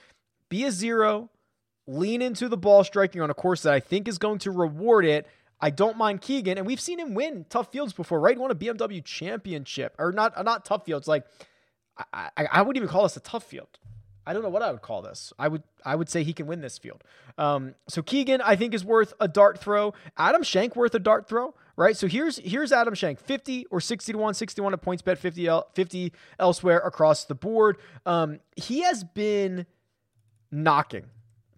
be 0.49 0.63
a 0.63 0.71
zero, 0.71 1.29
lean 1.85 2.21
into 2.21 2.47
the 2.47 2.57
ball 2.57 2.83
striking 2.83 3.21
on 3.21 3.29
a 3.29 3.35
course 3.35 3.61
that 3.63 3.73
I 3.73 3.79
think 3.79 4.07
is 4.07 4.17
going 4.17 4.39
to 4.39 4.51
reward 4.51 5.05
it, 5.05 5.27
I 5.61 5.69
don't 5.69 5.97
mind 5.97 6.21
Keegan. 6.21 6.57
And 6.57 6.65
we've 6.65 6.79
seen 6.79 6.99
him 6.99 7.13
win 7.13 7.45
tough 7.49 7.71
fields 7.71 7.93
before, 7.93 8.19
right? 8.19 8.35
He 8.35 8.41
won 8.41 8.51
a 8.51 8.55
BMW 8.55 9.03
championship, 9.03 9.95
or 9.99 10.11
not, 10.11 10.43
not 10.43 10.65
tough 10.65 10.85
fields. 10.85 11.07
Like 11.07 11.25
I, 12.13 12.29
I, 12.35 12.47
I 12.51 12.61
wouldn't 12.61 12.77
even 12.77 12.89
call 12.89 13.03
this 13.03 13.17
a 13.17 13.21
tough 13.21 13.43
field. 13.43 13.77
I 14.29 14.33
don't 14.33 14.43
know 14.43 14.49
what 14.49 14.61
I 14.61 14.71
would 14.71 14.83
call 14.83 15.01
this. 15.01 15.33
I 15.39 15.47
would 15.47 15.63
I 15.83 15.95
would 15.95 16.07
say 16.07 16.23
he 16.23 16.33
can 16.33 16.45
win 16.45 16.61
this 16.61 16.77
field. 16.77 17.03
Um, 17.39 17.73
so 17.87 18.03
Keegan, 18.03 18.41
I 18.41 18.55
think, 18.55 18.75
is 18.75 18.85
worth 18.85 19.11
a 19.19 19.27
dart 19.27 19.59
throw. 19.59 19.95
Adam 20.17 20.43
Schenk 20.43 20.75
worth 20.75 20.93
a 20.93 20.99
dart 20.99 21.27
throw, 21.27 21.55
right? 21.75 21.97
So 21.97 22.05
here's 22.05 22.37
here's 22.37 22.71
Adam 22.71 22.93
Schenk, 22.93 23.19
50 23.19 23.65
or 23.71 23.81
60 23.81 24.11
to 24.11 24.17
1, 24.19 24.33
61 24.35 24.73
at 24.73 24.83
PointsBet, 24.83 25.17
50, 25.17 25.47
el- 25.47 25.67
50 25.73 26.13
elsewhere 26.37 26.77
across 26.77 27.25
the 27.25 27.33
board. 27.33 27.77
Um, 28.05 28.39
he 28.55 28.81
has 28.81 29.03
been 29.03 29.65
knocking, 30.51 31.05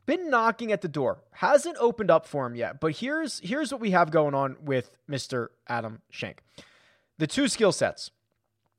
been 0.06 0.30
knocking 0.30 0.72
at 0.72 0.80
the 0.80 0.88
door. 0.88 1.26
Hasn't 1.32 1.76
opened 1.78 2.10
up 2.10 2.26
for 2.26 2.46
him 2.46 2.56
yet. 2.56 2.80
But 2.80 2.96
here's 2.96 3.40
here's 3.40 3.74
what 3.74 3.82
we 3.82 3.92
have 3.92 4.12
going 4.12 4.34
on 4.34 4.56
with 4.64 4.92
Mr. 5.10 5.50
Adam 5.68 6.04
Schenk. 6.10 6.42
The 7.18 7.28
two 7.28 7.50
skill 7.50 7.74
sets, 7.74 8.12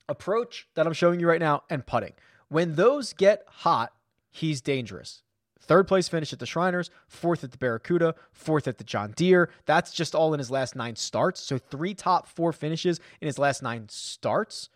approach 0.08 0.66
that 0.76 0.87
I'm 0.87 0.94
showing 0.94 1.20
you 1.20 1.28
right 1.28 1.40
now, 1.40 1.64
and 1.68 1.84
putting. 1.84 2.14
When 2.52 2.75
those 2.75 3.14
get 3.14 3.44
hot, 3.49 3.94
he's 4.30 4.61
dangerous. 4.61 5.23
Third 5.59 5.88
place 5.88 6.06
finish 6.06 6.35
at 6.35 6.38
the 6.38 6.44
Shriners, 6.44 6.90
fourth 7.09 7.42
at 7.42 7.50
the 7.50 7.56
Barracuda, 7.56 8.14
fourth 8.30 8.68
at 8.68 8.76
the 8.76 8.85
John 8.85 9.14
Deere. 9.16 9.49
That's 9.64 9.90
just 9.90 10.14
all 10.14 10.35
in 10.35 10.38
his 10.38 10.50
last 10.50 10.76
nine 10.76 10.97
starts. 10.97 11.40
So 11.40 11.56
three 11.56 11.94
top 11.94 12.28
four 12.28 12.52
finishes 12.52 13.00
in 13.23 13.26
his 13.26 13.38
last 13.38 13.62
nine 13.62 13.87
starts. 13.88 14.68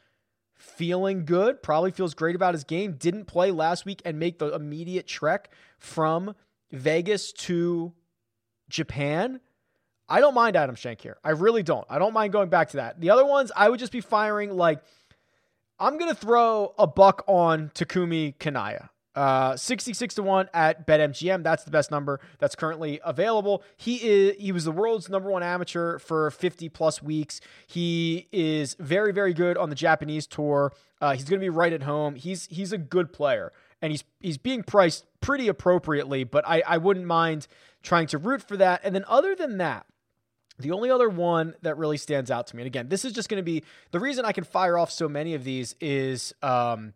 Feeling 0.54 1.26
good, 1.26 1.62
probably 1.62 1.90
feels 1.90 2.14
great 2.14 2.34
about 2.34 2.54
his 2.54 2.64
game. 2.64 2.92
Didn't 2.92 3.26
play 3.26 3.50
last 3.50 3.84
week 3.84 4.00
and 4.06 4.18
make 4.18 4.38
the 4.38 4.54
immediate 4.54 5.06
trek 5.06 5.50
from 5.78 6.34
Vegas 6.72 7.30
to 7.32 7.92
Japan. 8.70 9.40
I 10.08 10.20
don't 10.20 10.34
mind 10.34 10.56
Adam 10.56 10.76
Schenk 10.76 11.02
here. 11.02 11.18
I 11.22 11.32
really 11.32 11.62
don't. 11.62 11.86
I 11.90 11.98
don't 11.98 12.14
mind 12.14 12.32
going 12.32 12.48
back 12.48 12.70
to 12.70 12.78
that. 12.78 13.02
The 13.02 13.10
other 13.10 13.26
ones, 13.26 13.52
I 13.54 13.68
would 13.68 13.80
just 13.80 13.92
be 13.92 14.00
firing 14.00 14.56
like 14.56 14.82
I'm 15.78 15.98
going 15.98 16.10
to 16.10 16.18
throw 16.18 16.74
a 16.78 16.86
buck 16.86 17.22
on 17.26 17.70
Takumi 17.74 18.38
Kanaya. 18.38 18.90
Uh, 19.14 19.56
66 19.56 20.14
to 20.14 20.22
1 20.22 20.50
at 20.52 20.86
BetMGM. 20.86 21.42
That's 21.42 21.64
the 21.64 21.70
best 21.70 21.90
number 21.90 22.20
that's 22.38 22.54
currently 22.54 23.00
available. 23.02 23.62
He 23.78 23.96
is 23.96 24.36
he 24.38 24.52
was 24.52 24.64
the 24.64 24.72
world's 24.72 25.08
number 25.08 25.30
one 25.30 25.42
amateur 25.42 25.98
for 25.98 26.30
50 26.30 26.68
plus 26.68 27.02
weeks. 27.02 27.40
He 27.66 28.28
is 28.30 28.76
very, 28.78 29.12
very 29.12 29.32
good 29.32 29.56
on 29.56 29.70
the 29.70 29.74
Japanese 29.74 30.26
tour. 30.26 30.74
Uh, 31.00 31.14
he's 31.14 31.24
going 31.24 31.40
to 31.40 31.44
be 31.44 31.48
right 31.48 31.72
at 31.72 31.84
home. 31.84 32.14
He's 32.16 32.46
he's 32.46 32.72
a 32.72 32.78
good 32.78 33.10
player. 33.10 33.54
And 33.80 33.90
he's 33.90 34.04
he's 34.20 34.36
being 34.36 34.62
priced 34.62 35.06
pretty 35.22 35.48
appropriately, 35.48 36.24
but 36.24 36.46
I, 36.46 36.62
I 36.66 36.76
wouldn't 36.76 37.06
mind 37.06 37.46
trying 37.82 38.06
to 38.08 38.18
root 38.18 38.42
for 38.46 38.58
that. 38.58 38.82
And 38.84 38.94
then 38.94 39.04
other 39.08 39.34
than 39.34 39.56
that, 39.58 39.86
The 40.58 40.70
only 40.70 40.90
other 40.90 41.08
one 41.08 41.54
that 41.62 41.76
really 41.76 41.96
stands 41.96 42.30
out 42.30 42.46
to 42.48 42.56
me, 42.56 42.62
and 42.62 42.66
again, 42.66 42.88
this 42.88 43.04
is 43.04 43.12
just 43.12 43.28
going 43.28 43.38
to 43.38 43.44
be 43.44 43.62
the 43.90 44.00
reason 44.00 44.24
I 44.24 44.32
can 44.32 44.44
fire 44.44 44.78
off 44.78 44.90
so 44.90 45.08
many 45.08 45.34
of 45.34 45.44
these 45.44 45.76
is 45.80 46.34
um, 46.42 46.94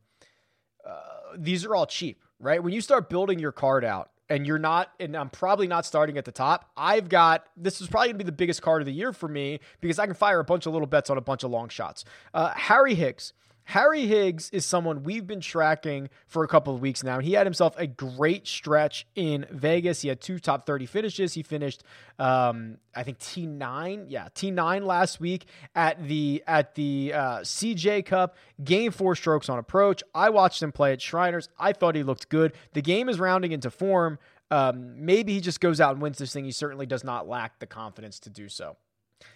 uh, 0.87 1.00
these 1.37 1.64
are 1.64 1.75
all 1.75 1.87
cheap, 1.87 2.23
right? 2.38 2.62
When 2.62 2.73
you 2.73 2.81
start 2.81 3.11
building 3.11 3.38
your 3.38 3.52
card 3.52 3.85
out 3.85 4.11
and 4.29 4.47
you're 4.47 4.59
not, 4.59 4.90
and 4.99 5.17
I'm 5.17 5.29
probably 5.29 5.67
not 5.67 5.85
starting 5.85 6.17
at 6.17 6.25
the 6.25 6.33
top, 6.33 6.71
I've 6.76 7.09
got 7.09 7.45
this 7.57 7.81
is 7.81 7.88
probably 7.88 8.09
going 8.09 8.19
to 8.19 8.25
be 8.25 8.29
the 8.29 8.33
biggest 8.33 8.62
card 8.62 8.81
of 8.81 8.87
the 8.87 8.93
year 8.93 9.12
for 9.12 9.29
me 9.29 9.61
because 9.81 9.99
I 9.99 10.07
can 10.07 10.14
fire 10.14 10.40
a 10.40 10.45
bunch 10.45 10.67
of 10.67 10.73
little 10.73 10.87
bets 10.87 11.11
on 11.11 11.19
a 11.19 11.23
bunch 11.23 11.45
of 11.45 11.50
long 11.50 11.69
shots. 11.69 12.05
Uh, 12.33 12.52
Harry 12.55 12.95
Higgs 12.95 13.35
Harry 13.64 14.07
Higgs 14.07 14.50
is 14.50 14.64
someone 14.64 15.05
we've 15.05 15.26
been 15.26 15.40
tracking 15.40 16.11
for 16.26 16.43
a 16.43 16.49
couple 16.49 16.75
of 16.75 16.81
weeks 16.81 17.05
now. 17.05 17.17
And 17.17 17.25
he 17.25 17.35
had 17.35 17.47
himself 17.47 17.75
a 17.79 17.87
great 17.87 18.47
stretch 18.49 19.07
in 19.14 19.47
Vegas. 19.50 20.02
He 20.02 20.09
had 20.09 20.21
two 20.21 20.38
top 20.38 20.67
30 20.67 20.87
finishes. 20.87 21.35
He 21.35 21.43
finished, 21.43 21.85
um, 22.19 22.79
I 22.95 23.02
think 23.02 23.19
T9. 23.19 24.07
Yeah, 24.09 24.29
T9 24.35 24.85
last 24.85 25.21
week 25.21 25.47
at 25.75 26.02
the 26.07 26.43
at 26.47 26.75
the 26.75 27.12
uh, 27.14 27.38
CJ 27.40 28.07
Cup. 28.07 28.37
Game 28.62 28.90
four 28.90 29.14
strokes 29.14 29.49
on 29.49 29.59
approach. 29.59 30.02
I 30.14 30.31
watched 30.31 30.62
him 30.62 30.73
play 30.73 30.93
at 30.93 31.00
Shriners. 31.00 31.49
I 31.59 31.73
thought 31.73 31.95
he 31.95 32.02
looked 32.02 32.29
good. 32.29 32.55
The 32.73 32.83
game 32.83 33.09
is 33.09 33.21
rounding 33.21 33.52
into 33.52 33.71
form. 33.71 34.19
Um, 34.50 35.05
maybe 35.05 35.35
he 35.35 35.40
just 35.40 35.61
goes 35.61 35.81
out 35.81 35.93
and 35.93 36.02
wins 36.02 36.19
this 36.19 36.33
thing. 36.33 36.45
He 36.45 36.50
certainly 36.50 36.87
does 36.87 37.05
not 37.05 37.29
lack 37.29 37.61
the 37.61 37.67
confidence 37.67 38.19
to 38.21 38.31
do 38.31 38.49
so. 38.49 38.76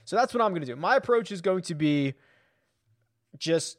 So 0.05 0.17
that's 0.17 0.35
what 0.35 0.43
I'm 0.43 0.51
going 0.51 0.63
to 0.63 0.67
do. 0.67 0.77
My 0.77 0.97
approach 0.97 1.31
is 1.31 1.41
going 1.41 1.63
to 1.63 1.75
be 1.75 2.15
just 3.39 3.79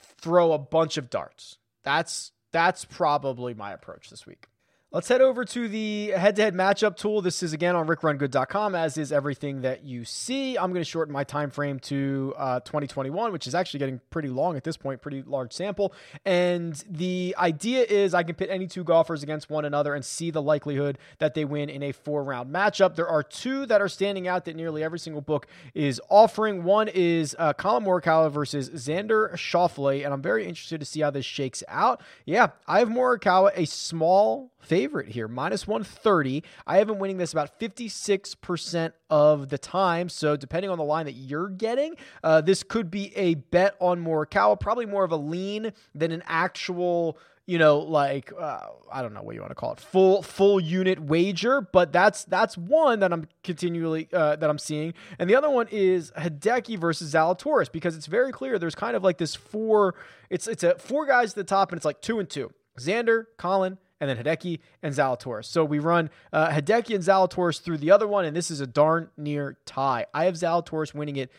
throw 0.00 0.52
a 0.52 0.58
bunch 0.58 0.96
of 0.96 1.10
darts. 1.10 1.58
That's 1.82 2.32
that's 2.52 2.84
probably 2.84 3.54
my 3.54 3.72
approach 3.72 4.10
this 4.10 4.26
week. 4.26 4.46
Let's 4.90 5.06
head 5.08 5.20
over 5.20 5.44
to 5.44 5.68
the 5.68 6.12
head 6.16 6.36
to 6.36 6.42
head 6.42 6.54
matchup 6.54 6.96
tool. 6.96 7.20
This 7.20 7.42
is 7.42 7.52
again 7.52 7.76
on 7.76 7.86
rickrungood.com, 7.86 8.74
as 8.74 8.96
is 8.96 9.12
everything 9.12 9.60
that 9.60 9.84
you 9.84 10.06
see. 10.06 10.56
I'm 10.56 10.70
going 10.70 10.80
to 10.80 10.90
shorten 10.90 11.12
my 11.12 11.24
time 11.24 11.50
frame 11.50 11.78
to 11.80 12.32
uh, 12.38 12.60
2021, 12.60 13.30
which 13.30 13.46
is 13.46 13.54
actually 13.54 13.80
getting 13.80 14.00
pretty 14.08 14.30
long 14.30 14.56
at 14.56 14.64
this 14.64 14.78
point, 14.78 15.02
pretty 15.02 15.20
large 15.20 15.52
sample. 15.52 15.92
And 16.24 16.82
the 16.88 17.36
idea 17.38 17.82
is 17.82 18.14
I 18.14 18.22
can 18.22 18.34
pit 18.34 18.48
any 18.50 18.66
two 18.66 18.82
golfers 18.82 19.22
against 19.22 19.50
one 19.50 19.66
another 19.66 19.94
and 19.94 20.02
see 20.02 20.30
the 20.30 20.40
likelihood 20.40 20.96
that 21.18 21.34
they 21.34 21.44
win 21.44 21.68
in 21.68 21.82
a 21.82 21.92
four 21.92 22.24
round 22.24 22.50
matchup. 22.50 22.96
There 22.96 23.08
are 23.08 23.22
two 23.22 23.66
that 23.66 23.82
are 23.82 23.90
standing 23.90 24.26
out 24.26 24.46
that 24.46 24.56
nearly 24.56 24.82
every 24.82 25.00
single 25.00 25.20
book 25.20 25.48
is 25.74 26.00
offering. 26.08 26.64
One 26.64 26.88
is 26.88 27.36
uh, 27.38 27.52
Collin 27.52 27.84
Morikawa 27.84 28.32
versus 28.32 28.70
Xander 28.70 29.34
Schauffele, 29.34 30.02
and 30.02 30.14
I'm 30.14 30.22
very 30.22 30.46
interested 30.46 30.80
to 30.80 30.86
see 30.86 31.00
how 31.02 31.10
this 31.10 31.26
shakes 31.26 31.62
out. 31.68 32.00
Yeah, 32.24 32.52
I 32.66 32.78
have 32.78 32.88
Morikawa, 32.88 33.50
a 33.54 33.66
small 33.66 34.50
favorite 34.58 35.08
here, 35.08 35.28
minus 35.28 35.66
130. 35.66 36.42
I 36.66 36.78
have 36.78 36.88
him 36.90 36.98
winning 36.98 37.18
this 37.18 37.32
about 37.32 37.58
56% 37.58 38.92
of 39.10 39.48
the 39.48 39.58
time. 39.58 40.08
So, 40.08 40.36
depending 40.36 40.70
on 40.70 40.78
the 40.78 40.84
line 40.84 41.06
that 41.06 41.12
you're 41.12 41.48
getting, 41.48 41.96
uh, 42.22 42.40
this 42.40 42.62
could 42.62 42.90
be 42.90 43.16
a 43.16 43.34
bet 43.34 43.76
on 43.80 44.04
Morikawa, 44.04 44.58
probably 44.58 44.86
more 44.86 45.04
of 45.04 45.12
a 45.12 45.16
lean 45.16 45.72
than 45.94 46.12
an 46.12 46.22
actual 46.26 47.18
you 47.48 47.56
know, 47.56 47.78
like 47.78 48.30
uh, 48.38 48.60
I 48.92 49.00
don't 49.00 49.14
know 49.14 49.22
what 49.22 49.34
you 49.34 49.40
want 49.40 49.52
to 49.52 49.54
call 49.54 49.72
it, 49.72 49.80
full 49.80 50.22
full 50.22 50.60
unit 50.60 51.00
wager, 51.00 51.62
but 51.62 51.94
that's 51.94 52.24
that's 52.26 52.58
one 52.58 53.00
that 53.00 53.10
I'm 53.10 53.26
continually 53.42 54.06
uh, 54.12 54.36
that 54.36 54.50
I'm 54.50 54.58
seeing, 54.58 54.92
and 55.18 55.30
the 55.30 55.34
other 55.34 55.48
one 55.48 55.66
is 55.70 56.12
Hideki 56.12 56.78
versus 56.78 57.14
Zalatoris 57.14 57.72
because 57.72 57.96
it's 57.96 58.04
very 58.04 58.32
clear 58.32 58.58
there's 58.58 58.74
kind 58.74 58.94
of 58.94 59.02
like 59.02 59.16
this 59.16 59.34
four, 59.34 59.94
it's 60.28 60.46
it's 60.46 60.62
a 60.62 60.74
four 60.76 61.06
guys 61.06 61.30
at 61.30 61.36
the 61.36 61.44
top 61.44 61.72
and 61.72 61.78
it's 61.78 61.86
like 61.86 62.02
two 62.02 62.18
and 62.18 62.28
two, 62.28 62.52
Xander, 62.78 63.24
Collin, 63.38 63.78
and 64.00 64.08
then 64.08 64.16
Hideki 64.16 64.60
and 64.82 64.94
Zalatoris. 64.94 65.46
So 65.46 65.64
we 65.64 65.78
run 65.78 66.10
uh, 66.32 66.50
Hideki 66.50 66.94
and 66.94 67.04
Zalatoris 67.04 67.60
through 67.60 67.78
the 67.78 67.90
other 67.90 68.06
one, 68.06 68.24
and 68.24 68.36
this 68.36 68.50
is 68.50 68.60
a 68.60 68.66
darn 68.66 69.10
near 69.16 69.58
tie. 69.64 70.06
I 70.14 70.24
have 70.24 70.34
Zalatoris 70.34 70.94
winning 70.94 71.16
it 71.16 71.30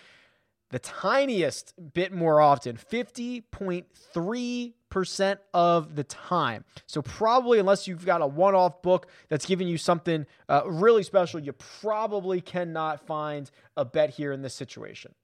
the 0.71 0.79
tiniest 0.79 1.73
bit 1.93 2.13
more 2.13 2.41
often, 2.41 2.77
50.3% 2.77 5.37
of 5.53 5.95
the 5.95 6.03
time. 6.03 6.65
So, 6.85 7.01
probably, 7.01 7.57
unless 7.59 7.87
you've 7.87 8.05
got 8.05 8.21
a 8.21 8.27
one 8.27 8.53
off 8.53 8.83
book 8.83 9.07
that's 9.29 9.47
giving 9.47 9.67
you 9.67 9.77
something 9.77 10.25
uh, 10.47 10.61
really 10.65 11.03
special, 11.03 11.39
you 11.39 11.53
probably 11.53 12.41
cannot 12.41 13.07
find 13.07 13.49
a 13.75 13.83
bet 13.83 14.11
here 14.11 14.31
in 14.31 14.43
this 14.43 14.53
situation. 14.53 15.15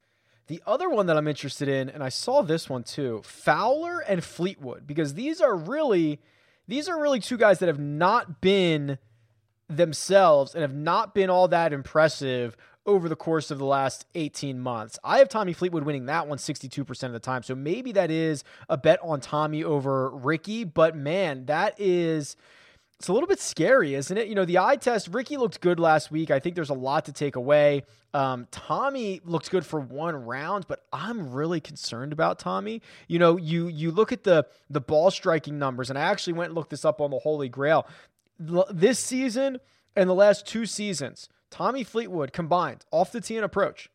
The 0.48 0.62
other 0.68 0.89
one 0.89 1.08
that 1.08 1.18
I'm 1.18 1.27
interested 1.27 1.68
in, 1.68 1.89
and 1.89 2.04
I 2.04 2.10
saw 2.10 2.42
this 2.42 2.70
one 2.70 2.84
too 2.84 3.22
Fowler 3.24 4.00
and 4.00 4.24
Fleetwood, 4.24 4.88
because 4.88 5.13
these 5.13 5.42
are 5.42 5.56
really 5.56 6.20
these 6.67 6.89
are 6.89 7.00
really 7.00 7.19
two 7.19 7.38
guys 7.38 7.60
that 7.60 7.67
have 7.67 7.79
not 7.79 8.41
been 8.41 8.98
themselves 9.67 10.53
and 10.53 10.62
have 10.62 10.75
not 10.75 11.13
been 11.15 11.29
all 11.29 11.48
that 11.48 11.74
impressive 11.74 12.55
over 12.86 13.10
the 13.10 13.15
course 13.15 13.50
of 13.50 13.57
the 13.57 13.65
last 13.65 14.05
18 14.13 14.60
months. 14.60 15.00
I 15.03 15.17
have 15.17 15.29
Tommy 15.29 15.53
Fleetwood 15.53 15.84
winning 15.84 16.05
that 16.05 16.27
one 16.27 16.38
62% 16.38 17.03
of 17.03 17.13
the 17.13 17.19
time. 17.19 17.41
So 17.41 17.55
maybe 17.55 17.91
that 17.93 18.12
is 18.12 18.43
a 18.69 18.77
bet 18.77 19.00
on 19.01 19.22
Tommy 19.22 19.63
over 19.63 20.10
Rickie, 20.10 20.63
but 20.63 20.95
man, 20.95 21.45
that 21.48 21.74
is 21.79 22.36
it's 23.00 23.10
a 23.10 23.14
little 23.14 23.28
bit 23.28 23.40
scary, 23.40 23.94
isn't 23.94 24.18
it? 24.18 24.28
You 24.28 24.36
know, 24.36 24.46
the 24.46 24.60
eye 24.60 24.78
test, 24.78 25.10
Rickie 25.10 25.36
looked 25.36 25.60
good 25.60 25.80
last 25.80 26.12
week. 26.12 26.32
I 26.32 26.40
think 26.40 26.56
there's 26.56 26.70
a 26.70 26.75
lot 26.75 27.06
to 27.06 27.12
take 27.12 27.36
away. 27.36 27.84
Um, 28.14 28.48
Tommy 28.52 29.20
looks 29.25 29.50
good 29.50 29.66
for 29.66 29.82
one 29.82 30.16
round, 30.16 30.66
but 30.68 30.86
I'm 30.94 31.34
really 31.34 31.60
concerned 31.60 32.14
about 32.14 32.40
Tommy. 32.40 32.82
You 33.10 33.20
know, 33.20 33.36
you 33.36 33.68
you 33.68 33.92
look 33.92 34.14
at 34.14 34.24
the 34.24 34.48
the 34.70 34.80
ball 34.80 35.12
striking 35.12 35.60
numbers, 35.60 35.90
and 35.90 36.00
I 36.00 36.04
actually 36.04 36.34
went 36.34 36.50
and 36.50 36.56
looked 36.56 36.70
this 36.70 36.86
up 36.86 37.02
on 37.02 37.12
the 37.12 37.20
Holy 37.20 37.50
Grail. 37.50 37.86
This 38.40 39.00
season 39.00 39.60
and 39.96 40.10
the 40.10 40.14
last 40.14 40.48
two 40.48 40.66
seasons, 40.66 41.28
Tommy 41.52 41.84
Fleetwood 41.84 42.32
combined 42.32 42.86
off 42.92 43.12
the 43.12 43.20
tee 43.20 43.36
and 43.36 43.46
approach, 43.46 43.90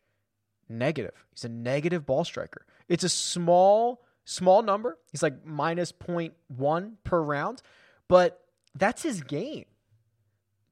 negative. 0.69 1.25
He's 1.31 1.43
a 1.45 1.49
negative 1.49 2.05
ball 2.05 2.23
striker. 2.23 2.65
It's 2.87 3.03
a 3.03 3.09
small, 3.09 4.03
small 4.25 4.61
number. 4.61 4.99
He's 5.11 5.23
like 5.23 5.43
minus 5.43 5.91
0.1 5.91 6.93
per 7.03 7.21
round, 7.21 7.63
but 8.07 8.41
that's 8.75 9.03
his 9.03 9.21
game. 9.21 9.65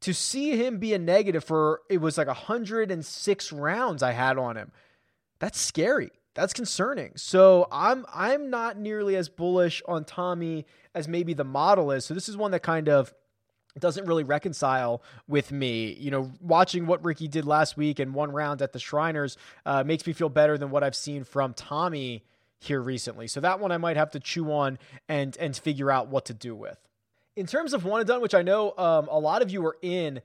To 0.01 0.13
see 0.13 0.55
him 0.55 0.77
be 0.77 0.93
a 0.93 0.99
negative 0.99 1.43
for 1.43 1.81
it 1.89 1.97
was 1.99 2.17
like 2.17 2.27
106 2.27 3.51
rounds 3.51 4.01
I 4.01 4.11
had 4.13 4.37
on 4.37 4.55
him. 4.55 4.71
That's 5.39 5.59
scary. 5.59 6.11
That's 6.35 6.53
concerning. 6.53 7.13
So 7.17 7.67
I'm 7.71 8.05
I'm 8.13 8.49
not 8.49 8.77
nearly 8.77 9.17
as 9.17 9.27
bullish 9.27 9.81
on 9.87 10.05
Tommy 10.05 10.65
as 10.95 11.07
maybe 11.07 11.33
the 11.33 11.43
model 11.43 11.91
is. 11.91 12.05
So 12.05 12.13
this 12.13 12.29
is 12.29 12.37
one 12.37 12.51
that 12.51 12.63
kind 12.63 12.87
of 12.87 13.13
doesn't 13.77 14.05
really 14.05 14.23
reconcile 14.23 15.03
with 15.27 15.51
me. 15.51 15.93
You 15.93 16.11
know, 16.11 16.31
watching 16.41 16.87
what 16.87 17.03
Rickie 17.03 17.27
did 17.27 17.45
last 17.45 17.77
week 17.77 17.99
and 17.99 18.13
one 18.13 18.31
round 18.31 18.61
at 18.61 18.73
the 18.73 18.79
Shriners 18.79 19.37
uh, 19.65 19.83
makes 19.83 20.07
me 20.07 20.13
feel 20.13 20.29
better 20.29 20.57
than 20.57 20.69
what 20.69 20.83
I've 20.83 20.95
seen 20.95 21.23
from 21.23 21.53
Tommy 21.53 22.23
here 22.57 22.81
recently. 22.81 23.27
So 23.27 23.41
that 23.41 23.59
one 23.59 23.71
I 23.71 23.77
might 23.77 23.97
have 23.97 24.11
to 24.11 24.19
chew 24.19 24.51
on 24.51 24.79
and 25.07 25.35
and 25.37 25.55
figure 25.55 25.91
out 25.91 26.07
what 26.07 26.25
to 26.25 26.33
do 26.33 26.55
with 26.55 26.77
in 27.39 27.45
terms 27.45 27.73
of 27.73 27.85
one 27.85 28.01
and 28.01 28.07
done, 28.07 28.21
which 28.21 28.35
I 28.35 28.41
know 28.41 28.73
um, 28.77 29.07
a 29.09 29.17
lot 29.17 29.41
of 29.41 29.49
you 29.49 29.65
are 29.65 29.77
in, 29.81 30.21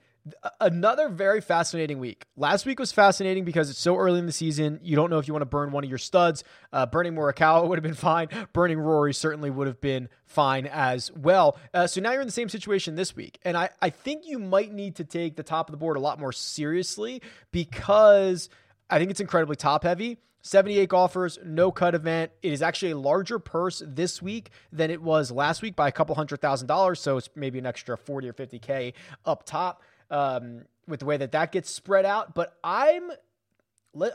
another 0.60 1.08
very 1.08 1.40
fascinating 1.40 2.00
week. 2.00 2.26
Last 2.36 2.66
week 2.66 2.80
was 2.80 2.90
fascinating 2.90 3.44
because 3.44 3.70
it's 3.70 3.78
so 3.78 3.96
early 3.96 4.18
in 4.18 4.26
the 4.26 4.32
season. 4.32 4.80
You 4.82 4.96
don't 4.96 5.10
know 5.10 5.18
if 5.18 5.28
you 5.28 5.34
want 5.34 5.42
to 5.42 5.46
burn 5.46 5.70
one 5.70 5.84
of 5.84 5.90
your 5.90 5.98
studs. 5.98 6.42
Uh, 6.72 6.86
burning 6.86 7.14
Morikawa 7.14 7.68
would 7.68 7.78
have 7.78 7.84
been 7.84 7.94
fine. 7.94 8.28
Burning 8.52 8.80
Rory 8.80 9.14
certainly 9.14 9.48
would 9.48 9.68
have 9.68 9.80
been 9.80 10.08
fine 10.24 10.66
as 10.66 11.12
well. 11.12 11.56
Uh, 11.72 11.86
so 11.86 12.00
now 12.00 12.10
you're 12.10 12.22
in 12.22 12.26
the 12.26 12.32
same 12.32 12.48
situation 12.48 12.96
this 12.96 13.14
week. 13.14 13.38
And 13.44 13.56
I, 13.56 13.70
I 13.80 13.90
think 13.90 14.26
you 14.26 14.40
might 14.40 14.72
need 14.72 14.96
to 14.96 15.04
take 15.04 15.36
the 15.36 15.44
top 15.44 15.68
of 15.68 15.72
the 15.72 15.78
board 15.78 15.96
a 15.96 16.00
lot 16.00 16.18
more 16.18 16.32
seriously 16.32 17.22
because 17.52 18.48
I 18.90 18.98
think 18.98 19.10
it's 19.10 19.20
incredibly 19.20 19.56
top 19.56 19.84
heavy. 19.84 20.18
78 20.42 20.90
golfers, 20.90 21.38
no 21.42 21.72
cut 21.72 21.94
event. 21.94 22.30
It 22.42 22.52
is 22.52 22.60
actually 22.60 22.90
a 22.90 22.98
larger 22.98 23.38
purse 23.38 23.82
this 23.86 24.20
week 24.20 24.50
than 24.70 24.90
it 24.90 25.00
was 25.00 25.30
last 25.30 25.62
week 25.62 25.74
by 25.74 25.88
a 25.88 25.92
couple 25.92 26.14
hundred 26.14 26.42
thousand 26.42 26.68
dollars. 26.68 27.00
So 27.00 27.16
it's 27.16 27.30
maybe 27.34 27.58
an 27.58 27.64
extra 27.64 27.96
40 27.96 28.28
or 28.28 28.34
50K 28.34 28.92
up 29.24 29.44
top 29.46 29.82
um, 30.10 30.66
with 30.86 31.00
the 31.00 31.06
way 31.06 31.16
that 31.16 31.32
that 31.32 31.50
gets 31.50 31.70
spread 31.70 32.04
out. 32.04 32.34
But 32.34 32.58
I'm, 32.62 33.10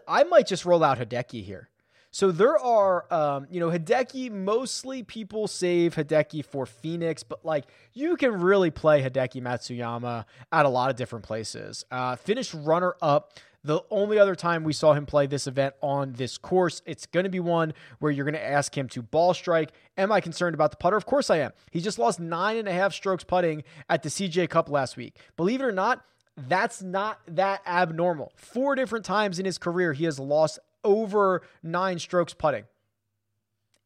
I 0.07 0.23
might 0.25 0.45
just 0.45 0.65
roll 0.65 0.83
out 0.83 0.99
Hideki 0.99 1.43
here. 1.43 1.69
So 2.11 2.31
there 2.31 2.57
are, 2.57 3.11
um, 3.13 3.47
you 3.51 3.59
know, 3.59 3.69
Hideki, 3.69 4.31
mostly 4.31 5.03
people 5.03 5.47
save 5.47 5.95
Hideki 5.95 6.43
for 6.43 6.65
Phoenix, 6.65 7.21
but 7.21 7.45
like 7.45 7.65
you 7.93 8.15
can 8.17 8.39
really 8.39 8.71
play 8.71 9.01
Hideki 9.03 9.41
Matsuyama 9.41 10.25
at 10.51 10.65
a 10.65 10.69
lot 10.69 10.89
of 10.89 10.95
different 10.95 11.23
places. 11.23 11.85
Uh, 11.91 12.15
finished 12.15 12.53
runner 12.55 12.95
up 13.01 13.33
the 13.63 13.81
only 13.91 14.17
other 14.17 14.35
time 14.35 14.63
we 14.63 14.73
saw 14.73 14.93
him 14.93 15.05
play 15.05 15.27
this 15.27 15.45
event 15.45 15.75
on 15.81 16.13
this 16.13 16.37
course, 16.37 16.81
it's 16.85 17.05
going 17.05 17.25
to 17.25 17.29
be 17.29 17.39
one 17.39 17.73
where 17.99 18.11
you're 18.11 18.25
going 18.25 18.33
to 18.33 18.45
ask 18.45 18.77
him 18.77 18.87
to 18.89 19.01
ball 19.01 19.33
strike. 19.33 19.71
Am 19.97 20.11
I 20.11 20.21
concerned 20.21 20.53
about 20.53 20.71
the 20.71 20.77
putter? 20.77 20.95
Of 20.95 21.05
course 21.05 21.29
I 21.29 21.37
am. 21.37 21.51
He 21.71 21.81
just 21.81 21.99
lost 21.99 22.19
nine 22.19 22.57
and 22.57 22.67
a 22.67 22.73
half 22.73 22.93
strokes 22.93 23.23
putting 23.23 23.63
at 23.89 24.03
the 24.03 24.09
CJ 24.09 24.49
Cup 24.49 24.69
last 24.69 24.95
week. 24.95 25.17
Believe 25.35 25.61
it 25.61 25.65
or 25.65 25.71
not, 25.71 26.05
that's 26.47 26.81
not 26.81 27.19
that 27.27 27.61
abnormal. 27.67 28.31
Four 28.35 28.75
different 28.75 29.03
times 29.03 29.39
in 29.39 29.45
his 29.45 29.57
career, 29.57 29.91
he 29.91 30.05
has 30.05 30.19
lost 30.19 30.59
over 30.83 31.41
nine 31.61 31.99
strokes 31.99 32.33
putting. 32.33 32.63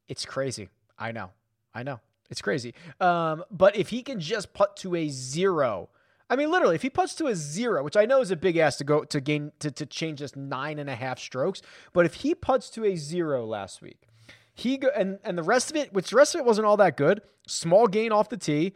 It's 0.08 0.26
crazy. 0.26 0.70
I 1.00 1.12
know. 1.12 1.32
I 1.74 1.82
know. 1.82 2.00
It's 2.30 2.42
crazy. 2.42 2.74
Um, 3.00 3.44
but 3.50 3.76
if 3.76 3.90
he 3.90 4.04
can 4.04 4.20
just 4.20 4.54
putt 4.54 4.78
to 4.78 4.96
a 4.96 5.10
zero, 5.10 5.90
I 6.30 6.36
mean, 6.36 6.50
literally, 6.50 6.76
if 6.76 6.82
he 6.82 6.90
puts 6.90 7.14
to 7.16 7.28
a 7.28 7.36
zero, 7.36 7.84
which 7.84 7.98
I 7.98 8.06
know 8.06 8.22
is 8.22 8.32
a 8.32 8.36
big 8.36 8.58
ass 8.58 8.78
to 8.78 8.84
go 8.84 9.04
to 9.04 9.22
gain 9.22 9.52
to, 9.60 9.70
to 9.72 9.86
change 9.86 10.20
just 10.20 10.36
nine 10.36 10.80
and 10.80 10.90
a 10.90 10.96
half 10.96 11.20
strokes, 11.20 11.62
but 11.92 12.06
if 12.06 12.16
he 12.16 12.34
puts 12.34 12.70
to 12.72 12.86
a 12.86 12.96
zero 12.96 13.46
last 13.46 13.82
week, 13.82 14.08
he 14.54 14.78
go 14.78 14.90
and 14.96 15.20
and 15.24 15.38
the 15.38 15.44
rest 15.44 15.70
of 15.70 15.78
it, 15.78 15.94
which 15.94 16.10
the 16.10 16.16
rest 16.16 16.34
of 16.36 16.40
it 16.40 16.46
wasn't 16.46 16.66
all 16.66 16.78
that 16.78 16.98
good. 16.98 17.22
Small 17.46 17.88
gain 17.88 18.12
off 18.12 18.30
the 18.30 18.38
tee, 18.38 18.74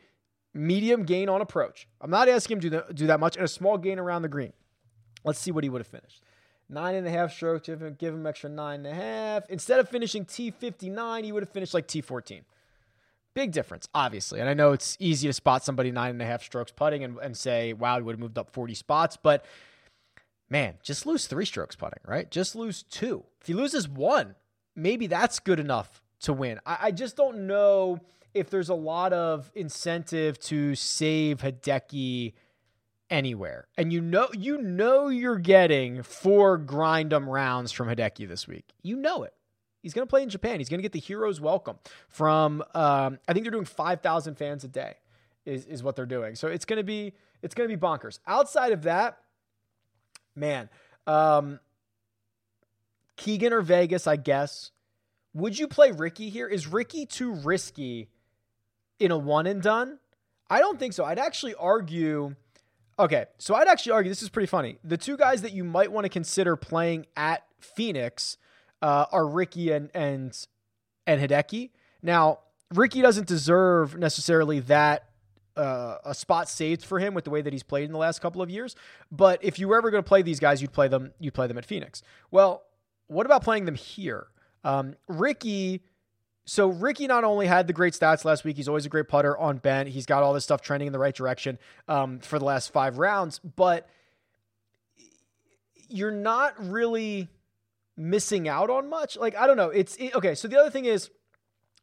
medium 0.53 1.03
gain 1.03 1.29
on 1.29 1.41
approach. 1.41 1.87
I'm 2.01 2.11
not 2.11 2.27
asking 2.27 2.57
him 2.57 2.61
to 2.61 2.69
do, 2.69 2.83
the, 2.87 2.93
do 2.93 3.07
that 3.07 3.19
much, 3.19 3.37
and 3.37 3.45
a 3.45 3.47
small 3.47 3.77
gain 3.77 3.97
around 3.97 4.23
the 4.23 4.29
green. 4.29 4.53
Let's 5.23 5.39
see 5.39 5.51
what 5.51 5.63
he 5.63 5.69
would 5.69 5.79
have 5.79 5.87
finished. 5.87 6.21
Nine 6.69 6.95
and 6.95 7.07
a 7.07 7.09
half 7.09 7.33
strokes, 7.33 7.67
give 7.67 7.81
him, 7.81 7.95
give 7.97 8.13
him 8.13 8.27
extra 8.27 8.49
nine 8.49 8.85
and 8.85 8.87
a 8.87 8.93
half. 8.93 9.49
Instead 9.49 9.79
of 9.79 9.87
finishing 9.87 10.25
T59, 10.25 11.23
he 11.23 11.31
would 11.31 11.43
have 11.43 11.49
finished 11.49 11.73
like 11.73 11.87
T14. 11.87 12.41
Big 13.37 13.51
difference, 13.51 13.87
obviously. 13.93 14.39
And 14.39 14.49
I 14.49 14.55
know 14.55 14.71
it's 14.71 14.97
easy 14.99 15.27
to 15.27 15.33
spot 15.33 15.63
somebody 15.63 15.91
nine 15.91 16.09
and 16.09 16.21
a 16.23 16.25
half 16.25 16.41
strokes 16.41 16.71
putting 16.71 17.03
and, 17.03 17.19
and 17.19 17.37
say, 17.37 17.71
wow, 17.71 17.95
he 17.97 18.01
would 18.01 18.13
have 18.13 18.19
moved 18.19 18.39
up 18.39 18.49
40 18.49 18.73
spots. 18.73 19.15
But 19.15 19.45
man, 20.49 20.73
just 20.81 21.05
lose 21.05 21.27
three 21.27 21.45
strokes 21.45 21.75
putting, 21.75 21.99
right? 22.03 22.31
Just 22.31 22.55
lose 22.55 22.81
two. 22.81 23.23
If 23.39 23.45
he 23.45 23.53
loses 23.53 23.87
one, 23.87 24.33
maybe 24.75 25.05
that's 25.05 25.37
good 25.37 25.59
enough 25.59 26.01
to 26.21 26.33
win. 26.33 26.59
I, 26.65 26.77
I 26.81 26.91
just 26.91 27.15
don't 27.15 27.45
know 27.45 27.99
if 28.33 28.49
there's 28.49 28.69
a 28.69 28.73
lot 28.73 29.13
of 29.13 29.51
incentive 29.53 30.39
to 30.39 30.73
save 30.73 31.41
Hideki 31.41 32.33
anywhere. 33.11 33.67
And 33.77 33.93
you 33.93 34.01
know 34.01 34.29
you 34.33 34.59
know 34.59 35.09
you're 35.09 35.37
getting 35.37 36.01
four 36.01 36.57
grind 36.57 37.13
'em 37.13 37.29
rounds 37.29 37.71
from 37.71 37.87
Hideki 37.87 38.27
this 38.27 38.47
week. 38.47 38.73
You 38.81 38.95
know 38.95 39.21
it. 39.21 39.35
He's 39.87 39.93
going 39.93 40.05
to 40.05 40.09
play 40.09 40.21
in 40.21 40.27
Japan. 40.27 40.59
He's 40.59 40.67
going 40.67 40.79
to 40.79 40.81
get 40.81 40.91
the 40.91 40.99
hero's 40.99 41.39
welcome 41.39 41.77
from. 42.09 42.61
Um, 42.75 43.19
I 43.25 43.31
think 43.31 43.45
they're 43.45 43.51
doing 43.51 43.63
five 43.63 44.01
thousand 44.01 44.35
fans 44.35 44.65
a 44.65 44.67
day, 44.67 44.95
is 45.45 45.65
is 45.65 45.81
what 45.81 45.95
they're 45.95 46.05
doing. 46.05 46.35
So 46.35 46.49
it's 46.49 46.65
going 46.65 46.75
to 46.75 46.83
be 46.83 47.13
it's 47.41 47.55
going 47.55 47.69
to 47.69 47.73
be 47.73 47.79
bonkers. 47.79 48.19
Outside 48.27 48.73
of 48.73 48.81
that, 48.81 49.19
man, 50.35 50.69
um, 51.05 51.61
Keegan 53.15 53.53
or 53.53 53.61
Vegas, 53.61 54.07
I 54.07 54.17
guess. 54.17 54.71
Would 55.33 55.57
you 55.57 55.69
play 55.69 55.91
Rickie 55.91 56.29
here? 56.29 56.49
Is 56.49 56.67
Rickie 56.67 57.05
too 57.05 57.31
risky 57.31 58.09
in 58.99 59.11
a 59.11 59.17
one 59.17 59.47
and 59.47 59.61
done? 59.61 59.99
I 60.49 60.59
don't 60.59 60.77
think 60.77 60.91
so. 60.91 61.05
I'd 61.05 61.17
actually 61.17 61.55
argue. 61.55 62.35
Okay, 62.99 63.27
so 63.37 63.55
I'd 63.55 63.69
actually 63.69 63.93
argue 63.93 64.11
this 64.11 64.21
is 64.21 64.27
pretty 64.27 64.47
funny. 64.47 64.79
The 64.83 64.97
two 64.97 65.15
guys 65.15 65.43
that 65.43 65.53
you 65.53 65.63
might 65.63 65.93
want 65.93 66.03
to 66.03 66.09
consider 66.09 66.57
playing 66.57 67.05
at 67.15 67.45
Phoenix 67.61 68.37
uh, 68.81 69.05
are 69.11 69.27
Rickie 69.27 69.71
and 69.71 69.89
and 69.93 70.37
and 71.05 71.21
Hideki. 71.21 71.71
Now, 72.01 72.39
Rickie 72.73 73.01
doesn't 73.01 73.27
deserve 73.27 73.97
necessarily 73.97 74.59
that 74.61 75.07
uh, 75.55 75.97
a 76.05 76.13
spot 76.13 76.47
saved 76.49 76.83
for 76.83 76.99
him 76.99 77.13
with 77.13 77.23
the 77.23 77.29
way 77.29 77.41
that 77.41 77.51
he's 77.51 77.63
played 77.63 77.85
in 77.85 77.91
the 77.91 77.97
last 77.97 78.19
couple 78.19 78.41
of 78.41 78.49
years. 78.49 78.75
But 79.11 79.43
if 79.43 79.57
you 79.57 79.67
were 79.67 79.77
ever 79.77 79.89
going 79.89 80.03
to 80.03 80.07
play 80.07 80.21
these 80.21 80.39
guys, 80.39 80.61
you'd 80.61 80.73
play 80.73 80.87
them. 80.87 81.11
You'd 81.19 81.33
play 81.33 81.47
them 81.47 81.57
at 81.57 81.65
Phoenix. 81.65 82.01
Well, 82.31 82.63
what 83.07 83.25
about 83.25 83.43
playing 83.43 83.65
them 83.65 83.75
here? 83.75 84.27
Um, 84.63 84.95
Rickie. 85.07 85.81
So 86.45 86.69
Rickie 86.69 87.07
not 87.07 87.25
only 87.25 87.45
had 87.45 87.67
the 87.67 87.73
great 87.73 87.93
stats 87.93 88.23
last 88.23 88.45
week, 88.45 88.55
he's 88.55 88.69
always 88.69 88.85
a 88.85 88.89
great 88.89 89.09
putter 89.09 89.37
on 89.37 89.57
bent. 89.57 89.89
He's 89.89 90.05
got 90.05 90.23
all 90.23 90.33
this 90.33 90.45
stuff 90.45 90.61
trending 90.61 90.87
in 90.87 90.93
the 90.93 90.99
right 90.99 91.13
direction 91.13 91.59
um, 91.89 92.19
for 92.19 92.39
the 92.39 92.45
last 92.45 92.71
five 92.71 92.99
rounds, 92.99 93.39
but 93.39 93.89
you're 95.89 96.11
not 96.11 96.53
really 96.57 97.27
missing 97.97 98.47
out 98.47 98.69
on 98.69 98.89
much. 98.89 99.17
Like 99.17 99.35
I 99.35 99.47
don't 99.47 99.57
know. 99.57 99.69
It's 99.69 99.95
it, 99.97 100.15
okay. 100.15 100.35
So 100.35 100.47
the 100.47 100.59
other 100.59 100.69
thing 100.69 100.85
is 100.85 101.09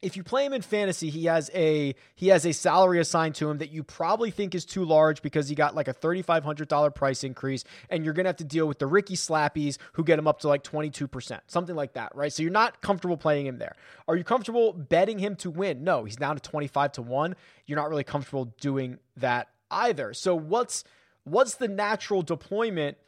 if 0.04 0.18
you 0.18 0.23
play 0.23 0.44
him 0.44 0.52
in 0.52 0.61
fantasy, 0.61 1.09
he 1.09 1.25
has 1.25 1.50
a 1.54 1.94
he 2.14 2.28
has 2.28 2.44
a 2.44 2.52
salary 2.52 3.00
assigned 3.00 3.35
to 3.37 3.50
him 3.50 3.59
that 3.59 3.71
you 3.71 3.83
probably 3.83 4.30
think 4.30 4.54
is 4.54 4.66
too 4.66 4.85
large 4.85 5.23
because 5.23 5.49
he 5.49 5.54
got 5.54 5.75
like 5.75 5.88
a 5.88 5.94
thirty 5.94 6.21
five 6.21 6.44
hundred 6.44 6.68
dollar 6.68 6.90
price 6.90 7.25
increase, 7.25 7.64
and 7.88 8.04
you're 8.04 8.12
gonna 8.12 8.28
have 8.28 8.36
to 8.36 8.45
deal 8.45 8.69
with 8.69 8.78
the 8.78 8.86
Rickie 8.86 9.17
Slappies 9.17 9.78
who 9.95 10.04
get 10.04 10.19
him 10.19 10.28
up 10.28 10.41
to 10.41 10.49
like 10.49 10.62
twenty 10.62 10.91
two 10.91 11.08
percent, 11.08 11.43
something 11.47 11.75
like 11.75 11.95
that, 11.95 12.15
right? 12.15 12.30
So 12.30 12.43
you're 12.43 12.52
not 12.52 12.82
comfortable 12.82 13.17
playing 13.17 13.47
him 13.47 13.58
there. 13.58 13.75
Are 14.06 14.15
you 14.15 14.25
comfortable 14.25 14.75
betting 14.75 15.19
him 15.19 15.36
to 15.36 15.50
win? 15.50 15.84
No, 15.84 16.04
he's 16.04 16.17
down 16.17 16.36
to 16.36 16.43
twenty 16.43 16.67
five 16.67 16.93
to 16.93 17.02
one. 17.02 17.34
You're 17.67 17.78
not 17.78 17.89
really 17.89 18.04
comfortable 18.04 18.54
doing 18.60 18.99
that 19.17 19.49
either. 19.71 20.12
So 20.12 20.34
what's 20.34 20.84
what's 21.25 21.54
the 21.54 21.69
natural 21.69 22.21
deployment 22.21 22.99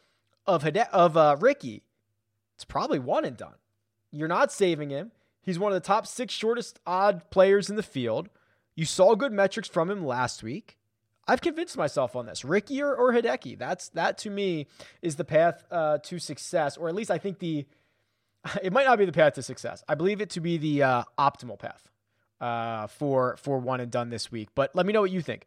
of 0.47 0.63
Hide- 0.63 0.89
of 0.93 1.17
uh, 1.19 1.37
Rickie? 1.41 1.83
It's 2.57 2.65
probably 2.65 2.99
one 2.99 3.25
and 3.25 3.37
done. 3.37 3.55
You're 4.11 4.29
not 4.29 4.51
saving 4.51 4.91
him. 4.91 5.13
He's 5.43 5.59
one 5.59 5.73
of 5.73 5.77
the 5.77 5.87
top 5.87 6.07
six 6.07 6.35
shortest 6.35 6.81
odd 6.87 7.31
players 7.31 7.71
in 7.71 7.77
the 7.77 7.83
field. 7.83 8.29
You 8.75 8.85
saw 8.85 9.15
good 9.15 9.33
metrics 9.33 9.69
from 9.69 9.91
him 9.91 10.05
last 10.05 10.43
week. 10.43 10.77
I've 11.29 11.41
convinced 11.41 11.77
myself 11.77 12.15
on 12.17 12.27
this. 12.27 12.45
Rickie 12.45 12.83
or, 12.83 12.95
or 12.95 13.13
Hideki. 13.13 13.59
That's 13.59 13.89
that 13.91 14.17
to 14.19 14.31
me 14.31 14.67
is 15.03 15.17
the 15.17 15.25
path 15.25 15.65
uh, 15.71 15.99
to 16.05 16.19
success, 16.19 16.77
or 16.77 16.89
at 16.89 16.95
least 16.95 17.11
I 17.11 17.19
think 17.19 17.39
the. 17.39 17.67
It 18.63 18.73
might 18.73 18.87
not 18.87 18.97
be 18.97 19.05
the 19.05 19.13
path 19.13 19.35
to 19.35 19.43
success. 19.43 19.83
I 19.89 19.97
believe 19.97 20.21
it 20.21 20.31
to 20.31 20.41
be 20.41 20.57
the 20.57 20.83
uh, 20.85 21.03
optimal 21.19 21.59
path 21.59 21.91
uh, 22.41 22.87
for 22.87 23.37
for 23.39 23.59
one 23.59 23.81
and 23.81 23.91
done 23.91 24.11
this 24.11 24.31
week. 24.31 24.51
But 24.55 24.75
let 24.75 24.87
me 24.87 24.93
know 24.93 25.01
what 25.01 25.11
you 25.11 25.21
think. 25.21 25.47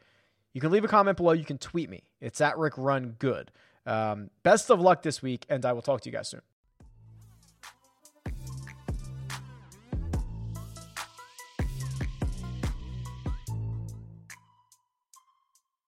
You 0.53 0.59
can 0.59 0.71
leave 0.71 0.83
a 0.83 0.89
comment 0.89 1.15
below. 1.15 1.31
You 1.31 1.45
can 1.45 1.57
tweet 1.57 1.89
me. 1.89 2.03
It's 2.19 2.41
at 2.41 2.57
Rick 2.57 2.73
Run 2.77 3.15
Good. 3.17 3.51
Um, 3.85 4.29
best 4.43 4.69
of 4.69 4.81
luck 4.81 5.01
this 5.01 5.21
week, 5.21 5.45
and 5.49 5.65
I 5.65 5.71
will 5.71 5.81
talk 5.81 6.01
to 6.01 6.09
you 6.09 6.15
guys 6.15 6.27
soon. 6.27 6.41